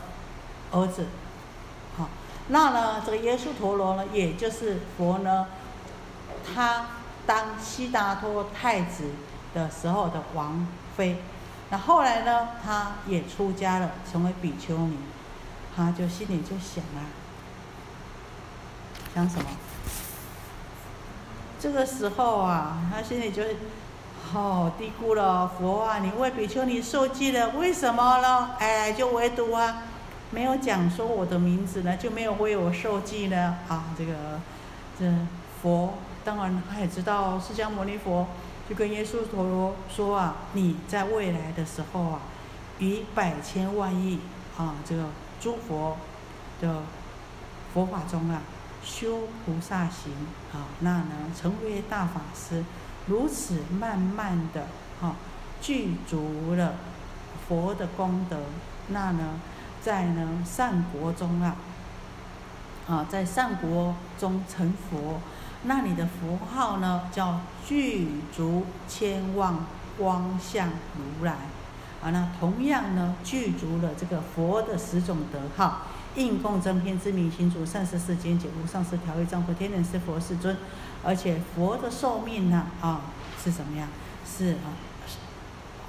[0.71, 1.07] 儿子，
[2.49, 5.47] 那呢，这个耶稣陀罗呢，也就是佛呢，
[6.43, 6.85] 他
[7.25, 9.05] 当悉达多太子
[9.53, 11.17] 的时候的王妃，
[11.69, 14.97] 那后来呢，他也出家了，成为比丘尼，
[15.75, 17.05] 他就心里就想啊，
[19.13, 19.45] 想什么？
[21.59, 23.43] 这个时候啊，他心里就。
[24.33, 25.99] 哦，低估了佛啊！
[25.99, 28.49] 你为比丘尼受记了，为什么呢？
[28.59, 29.83] 哎，就唯独啊，
[30.31, 33.57] 没有讲说我的名字呢，就没有为我受记呢？
[33.67, 34.13] 啊，这个
[34.99, 35.05] 这
[35.61, 38.27] 佛当然他也知道，释迦牟尼佛
[38.69, 42.19] 就跟耶稣陀罗说啊，你在未来的时候啊，
[42.79, 44.19] 于百千万亿
[44.57, 45.05] 啊这个
[45.39, 45.97] 诸佛
[46.59, 46.83] 的
[47.73, 48.41] 佛法中啊，
[48.83, 50.11] 修菩萨行
[50.53, 52.63] 啊，那呢成为大法师。
[53.07, 54.67] 如此慢慢的，
[54.99, 55.15] 哈，
[55.61, 56.73] 具足了
[57.47, 58.37] 佛的功德，
[58.89, 59.39] 那呢，
[59.87, 61.55] 在呢善国中啊，
[62.89, 65.21] 啊，在善国中成佛，
[65.63, 69.55] 那你的佛号呢叫具足千万
[69.97, 71.31] 光相如来，
[72.03, 75.83] 啊，那同样呢具足了这个佛的十种德号，
[76.15, 80.57] 应供真遍知明行足善事世间解无上士调御丈夫天人师佛世尊。
[81.01, 83.03] 而且佛的寿命呢，啊，
[83.41, 83.87] 是什么样？
[84.25, 84.67] 是啊，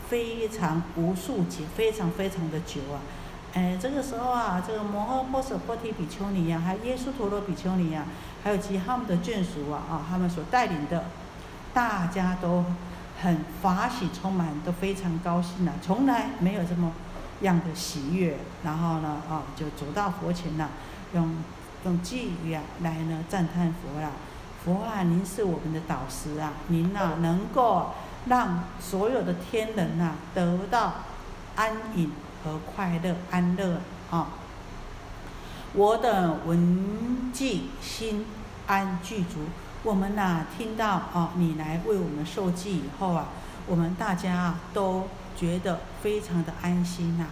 [0.08, 3.02] 非常无数劫，非常非常的久啊。
[3.54, 8.04] 哎，这个时候啊，这个摩诃波舍波提比丘尼呀，还有耶稣陀罗比丘尼呀，
[8.44, 11.06] 还有其他们的眷属啊，啊，他们所带领的，
[11.72, 12.64] 大家都
[13.22, 16.92] 很法喜充满，都非常高兴呐，从来没有这么
[17.40, 18.38] 样的喜悦。
[18.64, 20.68] 然后呢，啊，就走到佛前呐，
[21.14, 21.36] 用
[21.84, 24.12] 用寄语啊来呢赞叹佛啊。
[24.62, 26.52] 佛啊，您是我们的导师啊！
[26.66, 27.94] 您呐，能够
[28.26, 30.94] 让所有的天人呐得到
[31.56, 32.10] 安隐
[32.48, 33.78] 和快乐、安乐
[34.10, 34.28] 啊！
[35.74, 38.24] 我等闻记心
[38.66, 39.40] 安具足。
[39.82, 43.28] 我们呐听到啊，你来为我们受记以后啊，
[43.66, 47.26] 我们大家啊都觉得非常的安心呐，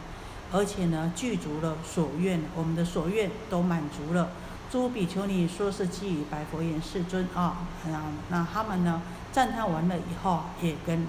[0.53, 4.29] 而且呢具足了所愿，我们的所愿都满足了。
[4.71, 9.01] 诸比丘尼说是基于白佛言世尊啊，那那他们呢
[9.33, 11.07] 赞叹完了以后，也跟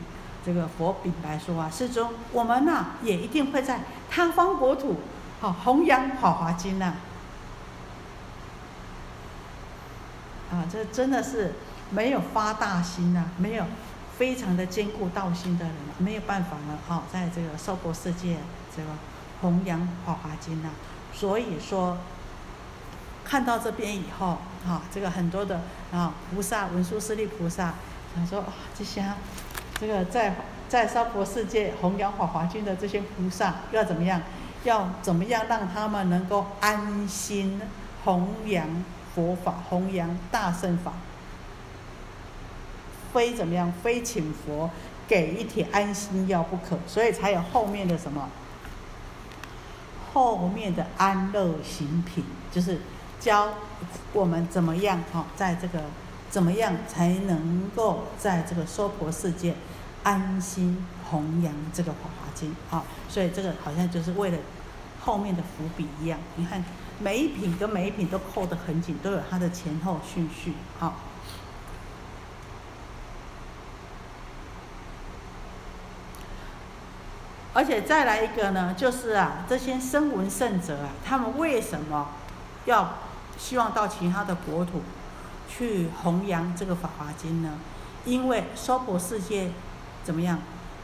[0.47, 5.01] 这个佛禀白说啊，世尊，我们呐也一定会在他方国土
[5.41, 6.93] 好弘扬法华经呐。
[10.49, 11.55] 啊，这真的是
[11.89, 13.65] 没有发大心呐，没有
[14.17, 18.37] 非常的坚固道心的人，没有办法呢，哈，在这个娑婆世界
[18.73, 18.87] 这个
[19.41, 20.69] 弘扬法华经呐。
[21.13, 21.97] 所以说，
[23.25, 25.59] 看到这边以后，哈，这个很多的
[25.91, 27.73] 啊菩萨文殊师利菩萨，
[28.15, 29.01] 他说啊，这些
[29.79, 30.35] 这个在
[30.67, 34.21] 在娑婆世界弘扬法华经的这些菩萨要怎么样？
[34.63, 37.61] 要怎么样让他们能够安心
[38.03, 38.83] 弘扬？
[39.15, 40.93] 佛法弘扬大圣法，
[43.11, 43.73] 非怎么样？
[43.81, 44.69] 非请佛
[45.07, 48.29] 给一帖安心药不可，所以才有后面的什么？
[50.13, 52.79] 后面的安乐行品，就是
[53.19, 53.49] 教
[54.13, 55.79] 我们怎么样哈，在这个
[56.29, 59.55] 怎么样才能够在这个娑婆世界
[60.03, 62.83] 安心弘扬这个《法华经》啊？
[63.09, 64.37] 所以这个好像就是为了
[65.01, 66.63] 后面的伏笔一样，你看。
[66.99, 70.95] 每一品跟每一品都扣得很紧，都有它的前后顺序，啊。
[77.53, 82.07] 而且再来一个呢，就是啊，这些声闻圣者啊，他们为什么
[82.65, 82.95] 要
[83.37, 84.81] 希望到其他的国土
[85.47, 87.59] 去弘扬这个法华经呢？
[88.05, 89.51] 因为娑婆世界
[90.03, 90.39] 怎么样？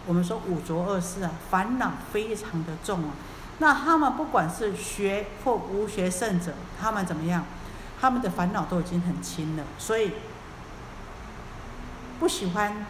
[0.06, 3.12] 我们说五浊恶世啊，烦恼非常的重啊。
[3.60, 7.46] 那他们不管是学或无学圣者，他们怎么样？
[8.02, 10.12] 他们的烦恼都已经很轻了，所以
[12.20, 12.86] 不喜欢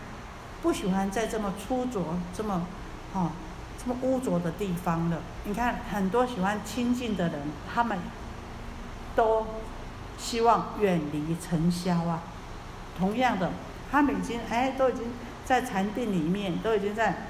[0.63, 2.65] 不喜欢在这么粗浊、这么
[3.13, 3.29] 哦
[3.77, 5.17] 这么污浊的地方了。
[5.43, 7.99] 你看，很多喜欢清净的人，他们
[9.15, 9.45] 都
[10.23, 12.21] 希望远离尘嚣啊。
[12.97, 13.51] 同样的，
[13.91, 15.07] 他们已经哎都已经
[15.43, 17.27] 在禅定里面，都已经在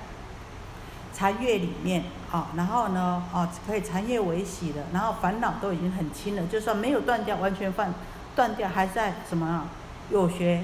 [1.14, 2.04] 禅悦里面。
[2.32, 7.94] 啊，然后呢，哦，可以禅悦为喜的，然后烦恼都已经很轻了，就算没有断掉，完全断
[8.36, 9.68] 断掉，还在什么啊？
[10.10, 10.64] 有学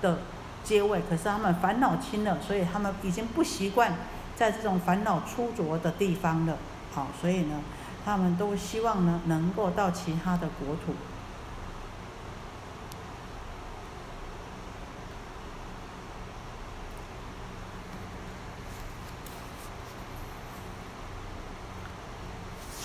[0.00, 0.20] 的
[0.62, 3.94] 阶位，可是他们烦恼轻了，所以他们已经不习惯
[4.36, 6.56] 在这种烦恼粗浊的地方了。
[6.92, 7.60] 好，所以呢，
[8.04, 10.94] 他们都希望呢，能够到其他的国土。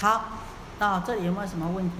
[0.02, 0.26] 好，
[0.78, 1.96] 那这里有没有什么问题？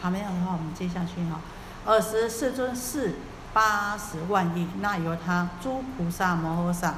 [0.00, 1.40] 好，没有的话，我们接下去哈。
[1.84, 3.16] 二十四尊是
[3.52, 6.94] 八十万亿，那由他诸菩萨摩诃萨，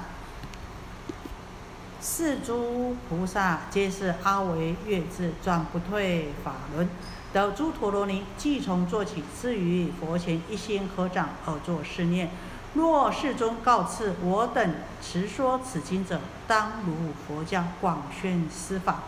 [2.05, 6.88] 四诸菩萨皆是阿维月智，转不退法轮。
[7.33, 12.29] 得诸陀罗尼，即从坐起，至于佛前一心合掌而作是念：
[12.75, 16.93] 若世尊告赐我等持说此经者，当如
[17.25, 19.05] 佛教广宣施法。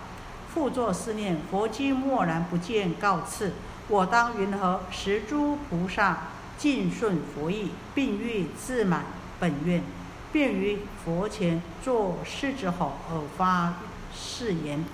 [0.55, 3.55] 复作是念：佛经默然不见告赐，
[3.89, 9.03] 我当云何十诸菩萨尽顺佛意，并欲自满
[9.41, 9.83] 本愿，
[10.35, 13.75] 便于佛前作是之后而发
[14.13, 14.85] 誓言。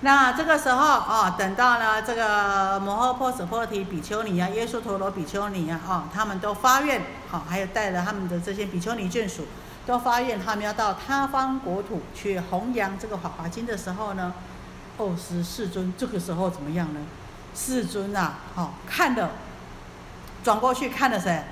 [0.00, 9.46] 那这个时候啊，等到呢这个摩诃婆舍波提比丘尼啊、耶稣陀罗比丘尼啊，哦，他们都发愿，好，还有带着他们的这些比丘尼眷属，
[9.86, 14.34] 都发愿他们要到他方国土去弘扬这个法华经的时候呢，
[14.96, 16.98] 哦，是世尊这个时候怎么样呢？
[17.54, 19.30] 世尊啊，好，看的，
[20.42, 21.44] 转过去看了谁？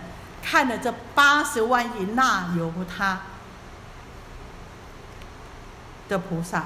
[0.42, 3.20] 看了这八十万亿那由他
[6.08, 6.58] 的菩萨。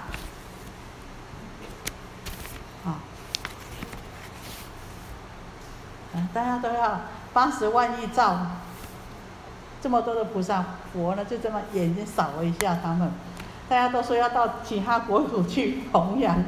[2.85, 3.01] 啊
[6.33, 7.01] 大家都要
[7.33, 8.39] 八十万亿兆，
[9.83, 13.11] 这么多的菩萨佛呢，就这么眼睛扫了一下他们。
[13.69, 16.42] 大家都说要到其他国土去弘扬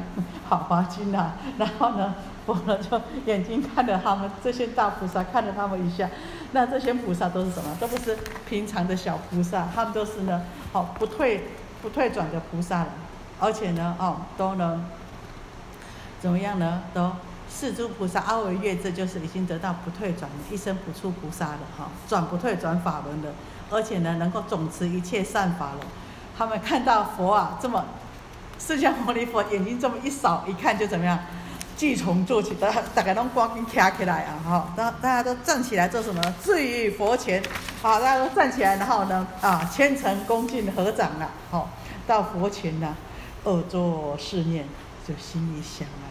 [0.47, 2.15] 好华经啊，然后呢，
[2.47, 6.09] 佛呢就眼睛看着他们这些大菩萨，看着他们一下。
[6.53, 7.77] 那这些菩萨都是什么？
[7.79, 8.17] 都不是
[8.49, 11.49] 平常的小菩萨，他们都是呢，好不退
[11.81, 12.87] 不退转的菩萨了。
[13.39, 14.83] 而且呢，哦，都能
[16.19, 16.81] 怎么样呢？
[16.93, 17.11] 都。
[17.49, 23.33] 四诸菩萨阿维月，这就是已经得到不退转一生不出菩萨了哈，转不退转法轮的，
[23.71, 25.79] 而且呢，能够总持一切善法了。
[26.37, 27.85] 他们看到佛啊这么
[28.59, 31.17] 释迦牟尼佛眼睛这么一扫，一看就怎么样？
[31.77, 34.33] 聚从做起，大大家都赶紧站起来啊！
[34.43, 36.19] 哈，大大家都站起来做什么？
[36.43, 37.41] 至于佛前，
[37.83, 41.69] 好，大家都站起来，然后呢，啊，虔诚恭敬合掌了，好，
[42.07, 42.95] 到佛前呢，
[43.43, 44.65] 二作是念，
[45.07, 46.09] 就心里想啊，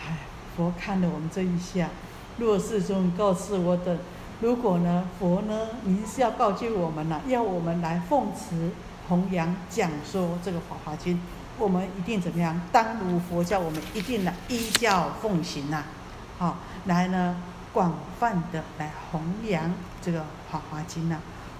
[0.00, 0.16] 唉，
[0.56, 1.90] 佛看了我们这一下，
[2.38, 3.98] 若世尊告示我等，
[4.40, 8.70] 如果呢，佛呢，您是要告诫我们呢，要我们来奉持、
[9.10, 11.16] 弘扬、讲说这个《法华经》。
[11.58, 12.60] 我们一定怎么样？
[12.70, 15.82] 当如佛教，我们一定呢依教奉行呐，
[16.38, 17.36] 好，来呢
[17.72, 21.18] 广泛的来弘扬这个《法华经》呐，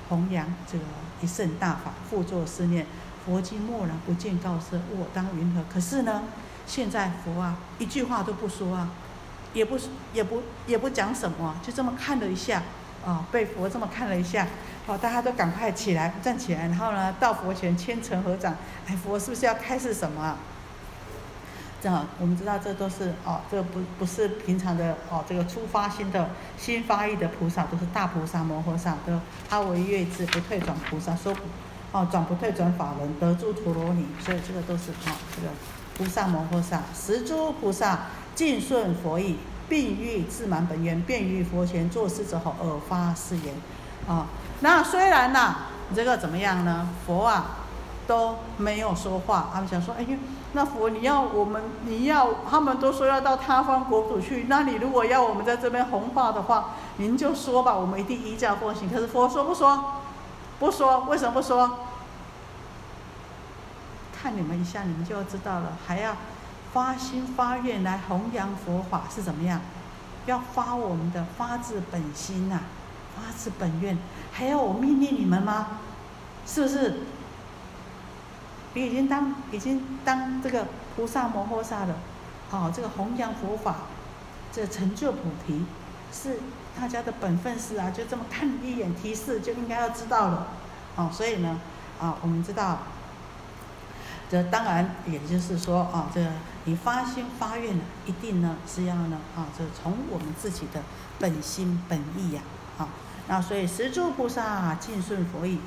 [0.08, 0.84] 弘扬这个
[1.20, 2.86] 一圣大法，复作思念，
[3.26, 5.64] 佛经默然不见告示，我当云何？
[5.68, 6.22] 可是呢，
[6.66, 8.88] 现在佛啊，一句话都不说啊，
[9.52, 9.78] 也不
[10.12, 12.62] 也不也不讲什么，就这么看了一下，
[13.04, 14.46] 啊，被佛这么看了一下。
[14.86, 18.56] 好，大家都赶快起来，站起来，然后呢，到佛前虔诚合掌。
[18.86, 20.36] 哎，佛是不是要开示什么？
[21.80, 29.12] 正好，我们知道这都是哦，这不不是平常的哦，这个初发心的新发意的菩萨，都是大菩萨摩诃萨，都
[29.48, 31.32] 阿维月智不退转菩萨，说
[31.92, 35.48] 哦转不退转法轮得诸陀罗尼，所以这个都是哦这个
[35.96, 39.36] 菩萨摩诃萨，十诸菩萨尽顺佛意，
[39.68, 43.54] 并欲自满本愿，便于佛前作事者后而发誓言，
[44.08, 44.26] 啊。
[44.60, 45.54] 那虽然呐，
[45.94, 46.88] 这个怎么样呢？
[47.06, 47.58] 佛啊
[48.06, 50.16] 都没有说话，他们想说，哎呀，
[50.52, 58.88] 那佛你要我们，你要他们都说要到他方国土去，那你如果要我们在这边弘化的话，您就说吧，我们一定依教奉行。
[58.90, 59.84] 可是佛说不说？
[60.58, 61.78] 不说，为什么不说？
[64.20, 65.78] 看你们一下，你们就知道了。
[65.86, 66.16] 还要
[66.72, 69.60] 发心发愿来弘扬佛法是怎么样？
[70.26, 72.60] 要发我们的发自本心呐。
[73.16, 73.98] 发自本愿，
[74.30, 75.80] 还要我命令你们吗？
[76.46, 77.00] 是不是？
[78.74, 81.96] 你已经当已经当这个菩萨摩诃萨了，
[82.52, 83.74] 哦，这个弘扬佛法，
[84.52, 85.64] 这成就菩提，
[86.12, 86.38] 是
[86.78, 87.90] 大家的本分事啊！
[87.90, 90.46] 就这么看一眼提示，就应该要知道了，
[90.94, 91.58] 哦，所以呢，
[92.00, 92.78] 啊，我们知道，
[94.30, 96.24] 这当然也就是说，啊，这
[96.68, 100.82] 你发心发愿呢，一定呢是要呢，啊，这从我们自己的
[101.18, 102.42] 本心本意呀，
[102.76, 102.86] 啊。
[103.26, 105.60] 那所以十诸菩萨尽顺佛意，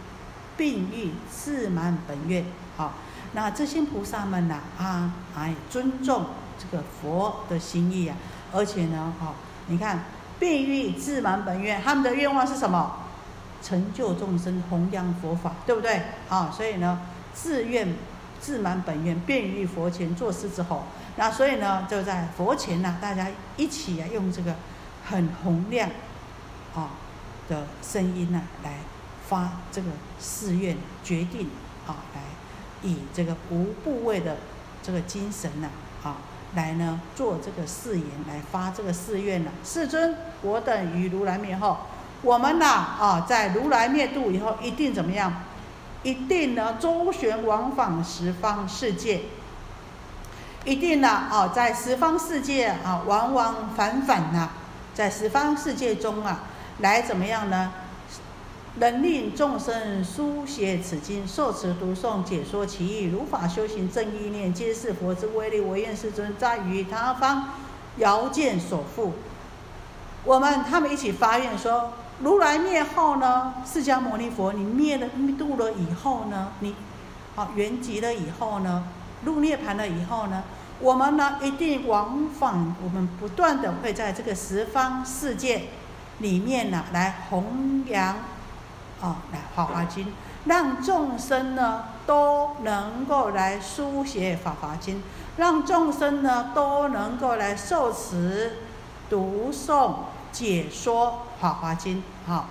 [0.55, 2.45] 并欲自满本愿。
[2.77, 2.93] 好，
[3.33, 6.27] 那这些菩萨们呢，啊，哎，尊重
[6.59, 8.15] 这个佛的心意啊，
[8.53, 9.33] 而且呢，好，
[9.65, 10.03] 你看，
[10.39, 12.97] 并欲自满本愿，他们的愿望是什么？
[13.63, 16.03] 成就众生，弘扬佛法，对不对？
[16.29, 16.99] 啊，所以呢，
[17.33, 17.87] 自愿
[18.41, 20.83] 自满本愿，便于佛前作事之后，
[21.15, 24.55] 那所以呢，就在佛前呢，大家一起啊，用这个
[25.05, 25.89] 很洪亮，
[26.75, 26.89] 啊。
[27.49, 28.75] 的声音呢，来
[29.27, 29.89] 发这个
[30.21, 31.49] 誓愿，决定
[31.85, 32.21] 啊，来
[32.81, 34.37] 以这个无部位的
[34.81, 35.69] 这个精神呢，
[36.01, 36.15] 啊，
[36.55, 39.51] 来呢做这个誓言，来发这个誓愿呢。
[39.65, 41.77] 世尊，我等于如来灭后，
[42.21, 45.43] 我们呢，啊，在如来灭度以后，一定怎么样？
[46.03, 49.21] 一定呢周旋往返十方世界，
[50.65, 54.49] 一定呢，啊，在十方世界啊，往往返返呐，
[54.93, 56.43] 在十方世界中啊。
[56.79, 57.73] 来怎么样呢？
[58.75, 65.59] 能令众生书写此经，受持读诵，解说其意，如法修行正意念，皆是佛之威力。
[65.59, 67.49] 唯愿世尊在于他方
[67.97, 69.13] 遥见所复。
[70.23, 71.91] 我们他们一起发愿说：
[72.23, 73.53] 如来灭后呢？
[73.65, 76.49] 释迦牟尼佛，你灭了灭度了以后呢？
[76.59, 76.75] 你
[77.35, 78.83] 好圆寂了以后呢？
[79.25, 80.43] 入涅盘了以后呢？
[80.79, 85.63] 我们呢一定往返，我们不断的会在这个十方世界。
[86.19, 88.09] 里面呢，来弘扬，
[89.01, 90.05] 啊，来《法华经》，
[90.45, 94.97] 让众生呢都能够来书写《法华经》，
[95.37, 98.57] 让众生呢都能够来受持、
[99.09, 99.95] 读诵、
[100.31, 101.97] 解说《法华经》。
[102.25, 102.47] 好，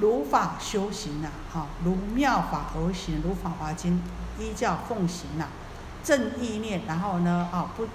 [0.00, 4.02] 如法修行呐，好，如妙法而行，如《法华经》
[4.42, 5.46] 依教奉行呐，
[6.04, 7.86] 正意念，然后呢，啊，不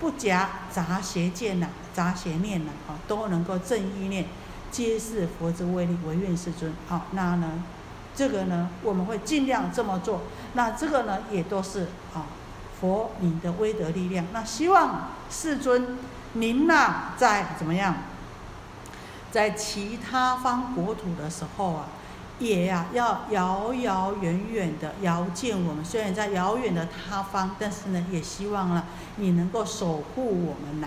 [0.00, 4.26] 不夹杂邪见呐，杂邪念呐，啊，都能够正意念。
[4.70, 6.74] 皆是佛之威力，唯愿世尊。
[6.88, 7.62] 好，那呢，
[8.12, 10.22] 这个呢，我们会尽量这么做。
[10.54, 12.26] 那这个呢，也都是啊，
[12.80, 14.26] 佛你的威德力量。
[14.32, 15.96] 那希望世尊
[16.32, 17.94] 您呐，在怎么样，
[19.34, 21.88] 在其他方国土的时候啊，
[22.38, 25.84] 也呀要遥遥远远的遥见我们。
[25.84, 28.84] 虽然在遥远的他方，但是呢，也希望呢，
[29.16, 30.86] 你能够守护我们呐，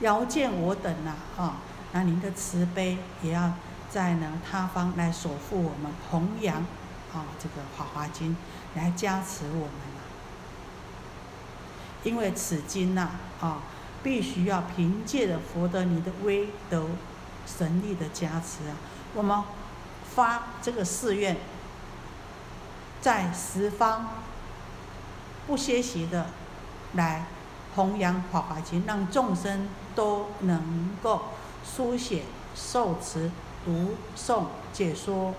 [0.00, 1.56] 遥见我等呐，啊。
[1.92, 3.54] 那您的慈悲也要
[3.88, 6.56] 在呢他方来守护我们弘扬，
[7.14, 8.36] 啊这个《法华经》
[8.78, 9.94] 来加持我们
[12.02, 13.08] 因为此经呐
[13.40, 13.60] 啊，
[14.04, 16.86] 必须要凭借着佛的你的威德
[17.44, 18.76] 神力的加持啊，
[19.14, 19.42] 我们
[20.14, 21.36] 发这个誓愿，
[23.00, 24.10] 在十方
[25.46, 26.26] 不歇息的
[26.92, 27.26] 来
[27.74, 31.22] 弘扬《法华经》，让众生都能够
[31.64, 32.22] 书写、
[32.54, 33.30] 受持、
[33.64, 35.34] 读诵、解说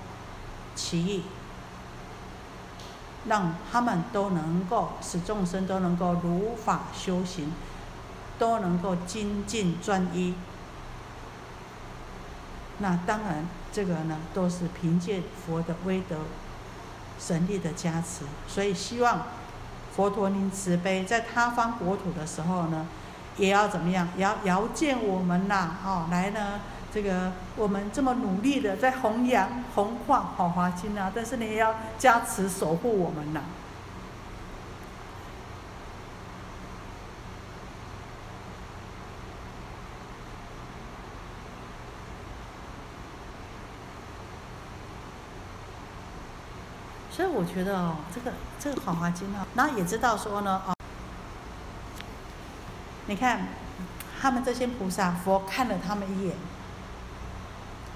[0.76, 1.24] 其意。
[3.28, 7.52] 让他们都能够使众生都能够如法修行，
[8.38, 10.36] 都能够精进专一。
[12.80, 16.18] 那当然，这个呢都是凭借佛的威德、
[17.20, 18.26] 神力的加持。
[18.48, 19.28] 所以希望
[19.96, 22.88] 佛陀您慈悲，在他方国土的时候呢，
[23.38, 24.08] 也要怎么样？
[24.18, 26.62] 也要遥见我们呐，哦，来呢。
[26.94, 33.42] 这个我们这么努力的在弘扬、弘化《好华经》啊，但是你也要加持守护我们呐
[47.25, 50.74] 以我觉得哦，这个这个《好华经》啊，然后也知道说呢，哦，
[53.08, 53.50] 你看
[54.22, 56.36] 他们这些菩萨，佛看了他们一眼。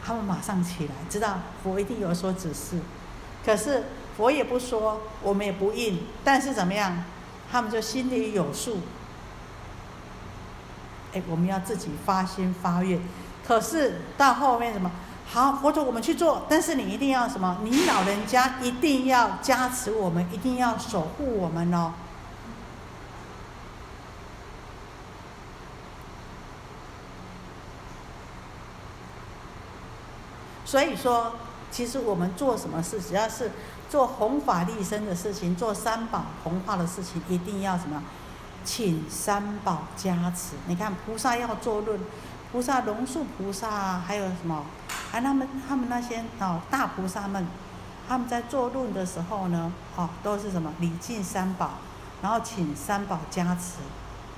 [0.01, 2.79] 他们马上起来，知道佛一定有所指示，
[3.45, 3.83] 可是
[4.17, 7.03] 佛也不说，我们也不应，但是怎么样，
[7.51, 8.79] 他们就心里有数。
[11.13, 12.99] 哎，我们要自己发心发愿，
[13.45, 14.89] 可是到后面什么？
[15.32, 17.59] 好，佛陀，我们去做，但是你一定要什么？
[17.61, 21.93] 你老人家一定要加持我们，一定要守护我们哦。
[30.65, 31.34] 所以说，
[31.69, 33.51] 其实我们做什么事，只要是
[33.88, 38.01] 做弘法利生的事情，做三宝弘化的事情，一定要什么，
[38.63, 40.55] 请三宝加持。
[40.65, 41.99] 你看菩萨要做论，
[42.52, 44.66] 菩萨龙树菩萨，还有什么？
[45.12, 47.45] 还他们他们那些哦大菩萨们，
[48.08, 51.72] 他们在做论的时候呢，哦都是什么礼敬三宝，
[52.22, 53.78] 然后请三宝加持，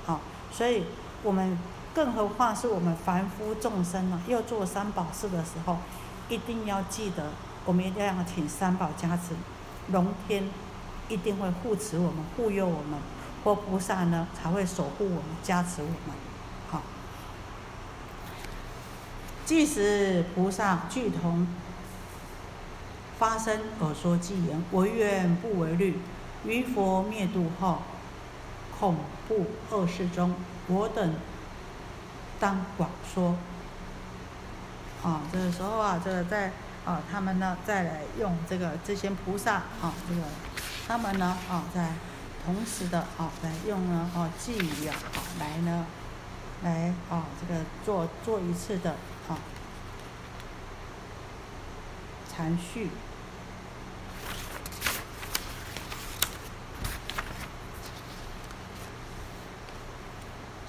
[0.06, 0.84] 好，所以
[1.22, 1.58] 我们
[1.94, 5.78] 更何况是我们凡夫众生呢，要做三宝事的时候。
[6.28, 7.30] 一定要记得，
[7.66, 9.34] 我们一定要请三宝加持，
[9.88, 10.48] 龙天
[11.08, 12.98] 一定会护持我们、护佑我们，
[13.44, 16.16] 或菩萨呢才会守护我们、加持我们。
[16.70, 16.80] 好，
[19.44, 21.46] 即使菩萨具同
[23.18, 25.98] 发生而说偈言，唯愿不为虑。
[26.44, 27.82] 于佛灭度后，
[28.78, 28.96] 恐
[29.28, 30.34] 怖恶世中，
[30.66, 31.14] 我等
[32.40, 33.36] 当广说。
[35.02, 36.52] 啊，这个时候啊，这个在
[36.84, 40.20] 啊，他们呢再来用这个这些菩萨啊，这个
[40.86, 41.92] 他们呢啊，在
[42.44, 44.94] 同时的啊来用呢啊寄语啊，
[45.40, 45.86] 来呢
[46.62, 48.90] 来啊这个做做一次的
[49.28, 49.38] 啊
[52.32, 52.88] 禅序，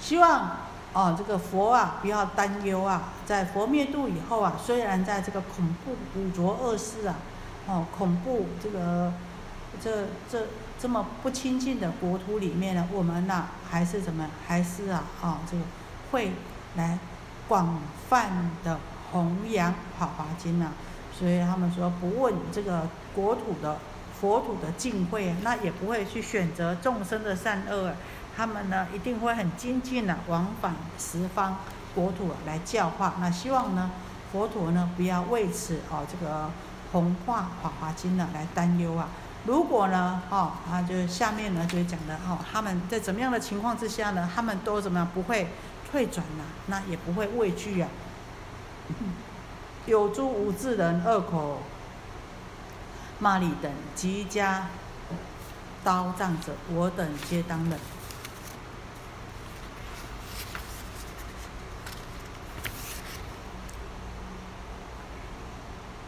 [0.00, 0.56] 希望。
[0.94, 7.16] 哦，这个佛啊，不要担忧啊，在佛灭度以后啊，虽然在这个恐怖五浊恶世啊，
[7.66, 9.12] 哦，恐怖这个
[9.82, 10.46] 这这
[10.78, 15.64] 这么不清净的国土里面呢，我们呢还是怎么，还是啊啊这个
[16.10, 16.32] 会
[16.76, 16.98] 来
[17.48, 18.78] 广泛的
[19.12, 20.72] 弘扬《法华经》呢，
[21.16, 23.78] 所以他们说不问这个国土的
[24.20, 27.92] 佛土的敬畏，那也不会去选择众生的善恶。
[28.36, 31.58] 他们呢一定会很精进的往返十方
[31.94, 33.14] 国土来教化。
[33.20, 33.92] 那希望呢
[34.32, 36.50] 佛陀呢不要为此哦这个
[36.90, 39.08] 弘化法华经呢来担忧啊。
[39.46, 45.48] 如果呢哦啊就是下面呢就讲的哦他们在怎么样的情况之下呢他们都怎么样不会
[45.94, 47.88] 退转呐，那也不会畏惧啊。
[49.86, 51.62] 有诸无智人恶口
[53.20, 54.66] 骂力等即加
[55.84, 57.78] 刀杖者，我等皆当忍。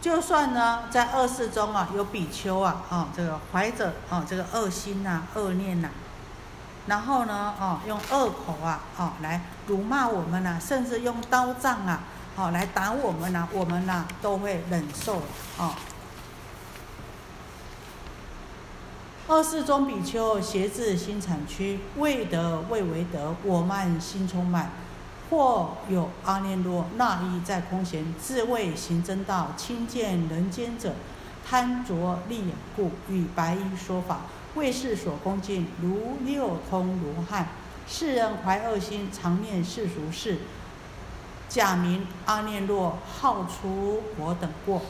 [0.01, 5.91] 就算呢，在恶世中啊，有比丘啊，啊，这个怀着啊这个恶心呐、恶念呐，
[6.87, 12.01] 然后呢，哦，用恶口啊，哦，来辱骂我们呐，甚至用刀杖啊，
[12.37, 15.23] 哦，来打我们呐，我们呐都会忍受
[15.59, 15.75] 啊。
[19.29, 24.71] 恶世中比丘邪自心产区，未得未为得，我慢心充满。
[25.29, 30.93] 或有阿念罗那依在空闲，自谓行真道，亲见人间者，
[31.45, 34.21] 贪着利眼故，与白衣说法，
[34.57, 37.49] 为世所恭敬，如六通罗汉。
[37.89, 40.39] 世人怀恶心，常念世俗事，
[41.49, 44.83] 假名阿念若，号出我等过。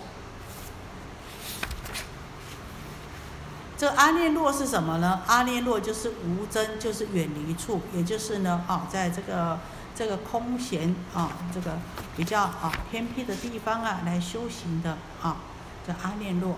[3.77, 5.21] 这阿念若是什么呢？
[5.27, 9.59] 阿念若就是无真，就是远离处，也就是呢，啊，在这个
[9.95, 11.73] 这个空闲啊，这个
[12.17, 15.37] 比较啊偏僻的地方啊，来修行的啊，
[15.87, 16.57] 这阿念若。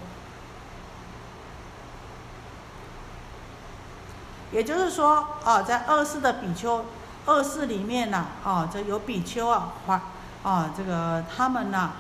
[4.53, 6.85] 也就是说，啊，在二世的比丘，
[7.27, 10.01] 二世里面呢，啊，这有比丘啊，怀
[10.43, 11.93] 啊，这个他们呢，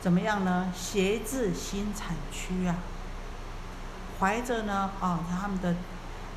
[0.00, 0.72] 怎么样呢？
[0.74, 2.76] 邪智心产区啊。
[4.18, 5.74] 怀着呢，啊，他们的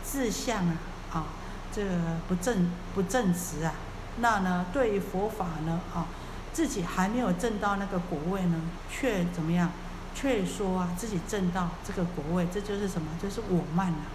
[0.06, 0.76] 志向啊，
[1.14, 1.24] 啊，
[1.72, 1.91] 这个
[2.28, 3.74] 不正不正直啊，
[4.18, 6.06] 那呢，对于佛法呢，啊，
[6.54, 9.72] 自己还没有证到那个果位呢，却怎么样？
[10.14, 13.08] 却说啊，自己证到这个果位，这就是什么？
[13.24, 14.06] 就是我慢啊，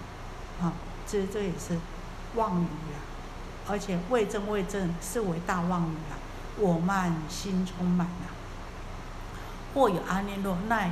[0.61, 0.73] 啊，
[1.07, 1.79] 这这也是
[2.35, 2.99] 妄语啊，
[3.69, 6.17] 而且未正未正是为大妄语啊，
[6.59, 8.33] 我慢心充满啊，
[9.75, 10.91] 或有阿念若那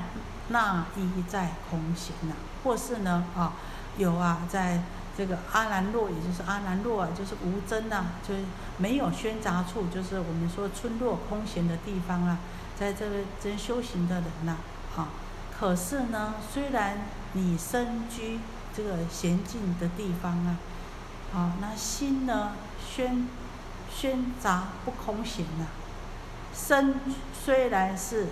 [0.49, 2.35] 那一在空闲呐。
[2.65, 3.53] 或是呢，啊，
[3.99, 4.83] 有啊，在
[5.17, 8.43] 这个阿兰若，也就是阿兰若啊，就是无真呐，就是
[8.79, 12.39] 没有喧杂处，就是我们说村落空闲的地方啊，
[12.75, 14.57] 在这个真修行的人呐，
[14.97, 15.09] 啊，
[15.59, 17.03] 可是呢，虽然
[17.35, 18.41] 你身居
[18.77, 20.59] 这个闲静的地方啊，
[21.33, 22.53] 好，那心呢
[22.85, 23.27] 喧
[23.95, 25.67] 喧杂不空闲呐，
[26.55, 26.95] 身
[27.45, 28.29] 虽然是。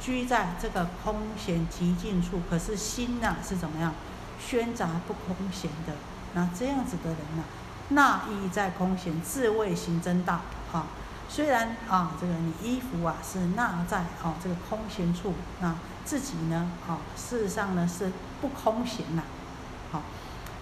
[0.00, 3.94] 居在这个空闲寂静处，可是心呐是怎么样？
[4.38, 5.94] 喧杂不空闲的。
[6.34, 7.44] 那这样子的人呢，
[7.88, 10.88] 那意在空闲，自谓行真道啊。
[11.26, 15.74] 虽然啊，这个你衣服啊是纳在啊这个空闲处，那
[16.04, 19.22] 自己呢啊，事实上呢是不空闲呐。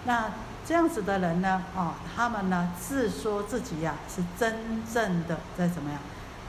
[0.05, 0.31] 那
[0.65, 5.99] 这样子的人呢啊，他们呢自说自己呀是真正的在怎么样？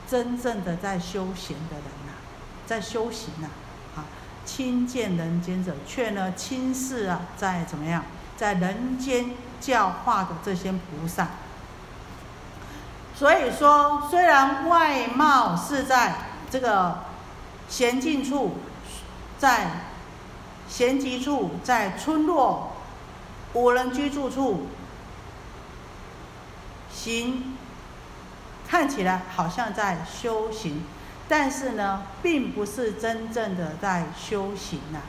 [0.08, 2.12] 真正的在修行的人呐。
[2.66, 3.48] 在修行呐，
[3.96, 4.04] 啊，
[4.44, 8.04] 亲见人间者，却呢轻视啊，在怎么样，
[8.36, 11.28] 在人间教化的这些菩萨。
[13.14, 16.14] 所以说，虽然外貌是在
[16.50, 17.04] 这个
[17.68, 18.56] 闲静处，
[19.38, 19.70] 在
[20.68, 22.73] 闲极处，在村落
[23.54, 24.66] 无人居住处
[26.92, 27.56] 行，
[28.68, 30.84] 看起来好像在修行。
[31.26, 35.00] 但是呢，并不是真正的在修行呐。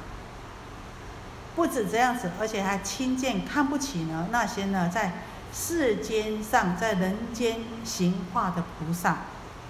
[1.56, 5.12] 不止这样子，而且还轻贱看不起呢那些呢在
[5.54, 9.10] 世间上在人间行化的菩萨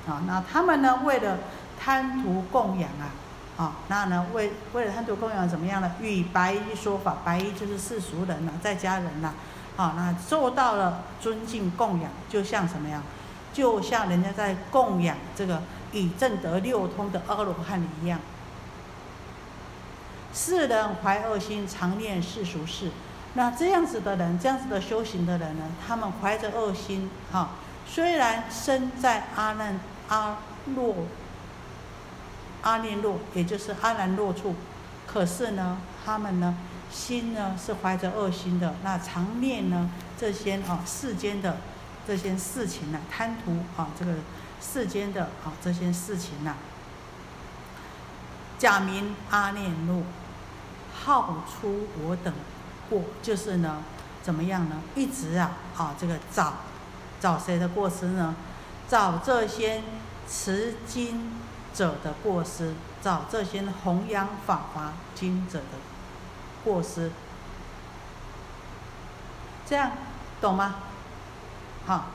[0.07, 0.21] 啊。
[0.27, 1.39] 那他们呢为了
[1.79, 3.09] 贪图供养啊，
[3.57, 5.91] 啊，那呢为为了贪图供养怎么样呢？
[6.01, 9.33] 与白衣说法，白衣就是世俗人呐，在家人呐，
[9.77, 13.01] 啊，那做到了尊敬供养，就像什么样？
[13.53, 15.61] 就像人家在供养这个。
[15.91, 18.19] 以正得六通的阿罗汉一样，
[20.33, 22.91] 世人怀恶心，常念世俗事。
[23.35, 25.63] 那这样子的人，这样子的修行的人呢？
[25.87, 27.51] 他们怀着恶心，哈，
[27.87, 29.79] 虽然身在阿难
[30.09, 30.37] 阿
[30.75, 30.95] 洛
[32.65, 34.53] 阿念洛，也就是阿兰若处，
[35.07, 36.55] 可是呢，他们呢，
[36.91, 38.75] 心呢是怀着恶心的。
[38.83, 39.89] 那常念呢
[40.19, 41.57] 这些啊世间的
[42.05, 44.13] 这些事情呢，贪图啊这个。
[44.61, 46.55] 世间的啊这些事情呐，
[48.57, 50.01] 假名阿念若，
[50.91, 52.33] 号出我等
[52.89, 53.83] 过，就是呢，
[54.23, 54.81] 怎么样呢？
[54.95, 56.53] 一直啊啊这个找
[57.19, 58.33] 找谁的过失呢？
[58.87, 59.83] 找这些
[60.27, 61.31] 持经
[61.75, 65.77] 者的过失，找这些弘扬法华经者的
[66.63, 67.11] 过失，
[69.67, 69.91] 这样
[70.39, 70.75] 懂吗？
[71.85, 72.05] 好。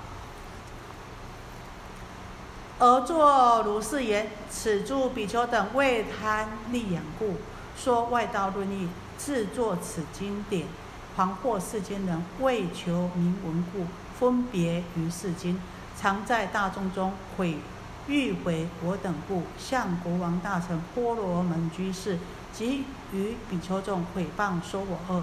[2.79, 7.37] 而作如是言：此诸比丘等为贪利养故，
[7.77, 8.89] 说外道论义，
[9.19, 10.67] 自作此经典，
[11.15, 13.87] 狂惑世间人，为求名闻故，
[14.19, 15.61] 分别于世经，
[16.01, 17.59] 常在大众中毁
[18.11, 22.19] 欲毁我等故，向国王大臣波罗门居士
[22.53, 25.23] 及于比丘众毁谤说我恶，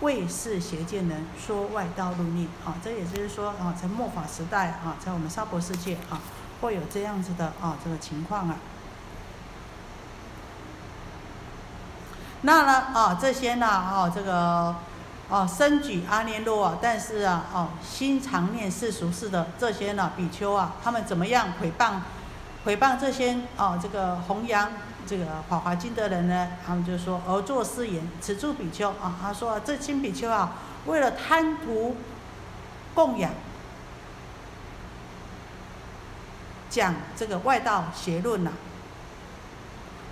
[0.00, 2.46] 为是邪见人说外道论义。
[2.64, 6.20] 啊，这也就是说啊，在末法时代啊，在我们娑婆世界啊。
[6.58, 8.56] 会有这样子的啊，这个情况啊。
[12.40, 14.74] 那呢啊，这些呢啊，这个
[15.28, 21.96] 啊，身举阿念罗啊，但是啊哦，心常念世俗事的这些呢比丘啊，他们怎么样诽谤
[22.66, 24.72] 诽谤这些哦，这个弘扬
[25.06, 30.54] 这个《法华经》的人呢，他们就说而作是言：此诸比丘啊，他说这亲比丘啊，
[30.86, 31.96] 为了贪图
[32.92, 33.30] 供养，
[36.68, 38.50] 讲这个外道邪论呐，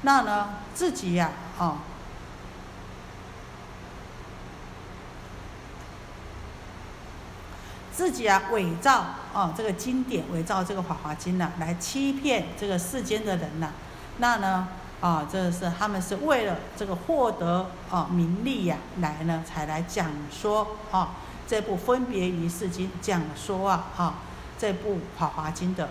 [0.02, 1.78] 那呢自己呀，哦。
[7.96, 13.70] 自己啊，伪造哦，这个经典，伪造这个《法华经》呢，来欺骗这个世间的人呐。
[14.18, 14.66] 那呢，
[15.00, 21.10] 啊，这是他们是为了这个获得啊名利呀，来呢才来讲说啊
[21.46, 24.14] 这部分别于世经讲说啊哈
[24.58, 25.88] 这部《法华经》的。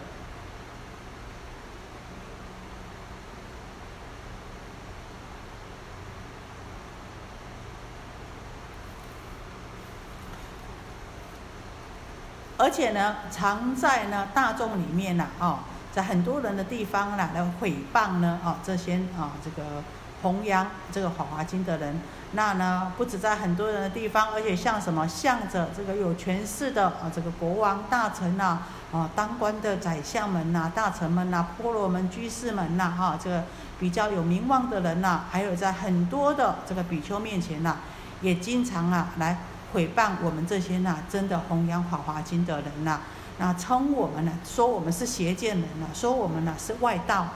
[12.63, 15.59] 而且呢，常在呢大众里面呢，哦，
[15.91, 19.83] 在很多人的地方呢，来诽谤呢，哦，这些啊，这个
[20.21, 21.99] 弘扬这个《法华经》的人，
[22.31, 28.59] 那呢，不止在很多人的地方，而且像什么，向着这个有权势的啊，这个国王大臣呐，
[28.93, 33.43] 啊，当官的宰相们呐，大臣们呐，婆罗门居士们呐，哈，这个
[33.77, 37.75] 比较有名望的人呐，还有在很多的这个比丘面前呐，
[38.21, 39.37] 也经常啊来。
[39.73, 42.99] 诽谤我们这些呐，真的弘扬《法华经》的人呐，
[43.39, 47.27] 那称我们呢，说我们是邪见人呐，说我们呢是外道，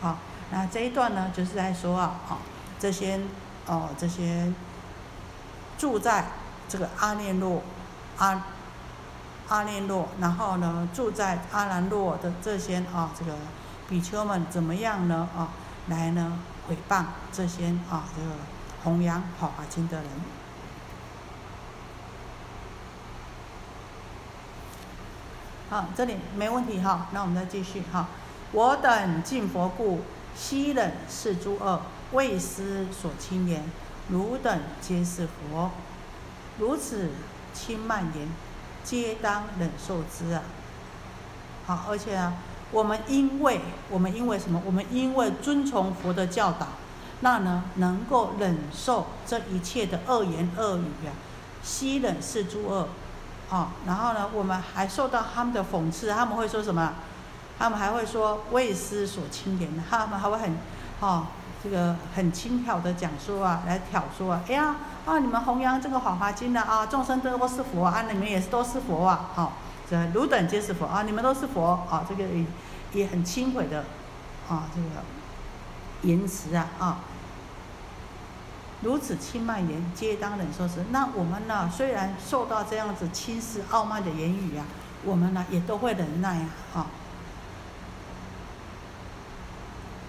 [0.00, 0.18] 好，
[0.52, 2.36] 那这一段呢，就是在说啊，哦，
[2.78, 3.20] 这些
[3.66, 4.52] 哦，这些
[5.76, 6.26] 住在
[6.68, 7.62] 这个阿念洛
[8.18, 8.44] 阿
[9.48, 13.32] 阿念洛，然后呢，住在阿兰洛的这些啊，这个
[13.88, 15.28] 比丘们怎么样呢？
[15.36, 15.48] 啊，
[15.88, 16.38] 来呢
[16.70, 18.30] 诽谤这些啊，这个
[18.84, 20.06] 弘扬《法华经》的人。
[25.68, 27.08] 好，这里没问题哈。
[27.10, 28.06] 那我们再继续哈。
[28.52, 30.00] 我等敬佛故，
[30.36, 33.64] 悉忍是诸恶，为师所轻言。
[34.08, 35.72] 汝等皆是佛，
[36.60, 37.10] 如此
[37.52, 38.28] 轻慢言，
[38.84, 40.42] 皆当忍受之啊。
[41.66, 42.34] 好，而且啊，
[42.70, 43.60] 我们因为
[43.90, 44.62] 我们因为什么？
[44.64, 46.68] 我们因为遵从佛的教导，
[47.22, 51.10] 那呢，能够忍受这一切的恶言恶语啊。
[51.64, 52.88] 悉忍是诸恶。
[53.48, 56.94] 哦，然后呢，我们还受到他们的讽刺，他们会说什么？
[57.58, 60.56] 他们还会说为师所轻言，他们还会很，
[61.00, 61.26] 哦，
[61.62, 64.76] 这个很轻佻的讲说啊，来挑唆啊，哎呀，
[65.06, 69.52] 啊，你们弘扬这个《法华经》的啊，众生都是佛啊，你们也是都是佛啊，好，
[69.88, 72.44] 这汝等皆是佛啊，你们都是佛啊，这个也
[72.92, 73.84] 也很轻毁的，
[74.48, 74.88] 啊，这个
[76.02, 76.98] 言辞啊，啊。
[78.82, 80.84] 如此轻慢言，皆当忍受时。
[80.90, 81.70] 那我们呢？
[81.74, 84.66] 虽然受到这样子轻视、傲慢的言语啊，
[85.02, 86.86] 我们呢也都会忍耐啊。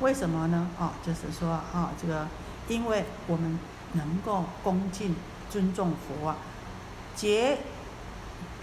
[0.02, 0.70] 为什么呢？
[0.78, 2.28] 啊，就是说啊，这个，
[2.68, 3.58] 因为我们
[3.94, 5.16] 能够恭敬、
[5.50, 6.36] 尊重佛啊。
[7.16, 7.60] 劫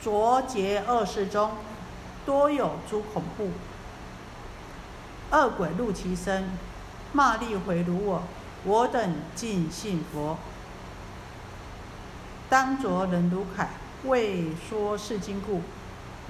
[0.03, 1.51] 浊劫恶世中，
[2.27, 3.51] 多有诸恐怖，
[5.33, 6.51] 恶鬼入其身，
[7.13, 8.23] 骂力回辱我。
[8.65, 10.39] 我等尽信佛，
[12.49, 13.67] 当着人如铠，
[14.05, 15.61] 为说是经故，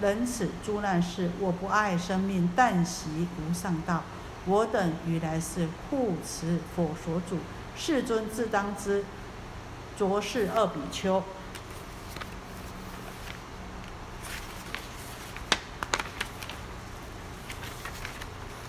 [0.01, 1.31] 人此诸难事。
[1.39, 4.03] 我不爱生命，但习无上道。
[4.47, 7.39] 我等于来是护持佛所主，
[7.77, 9.05] 世尊自当知。
[9.97, 11.23] 浊世二比丘。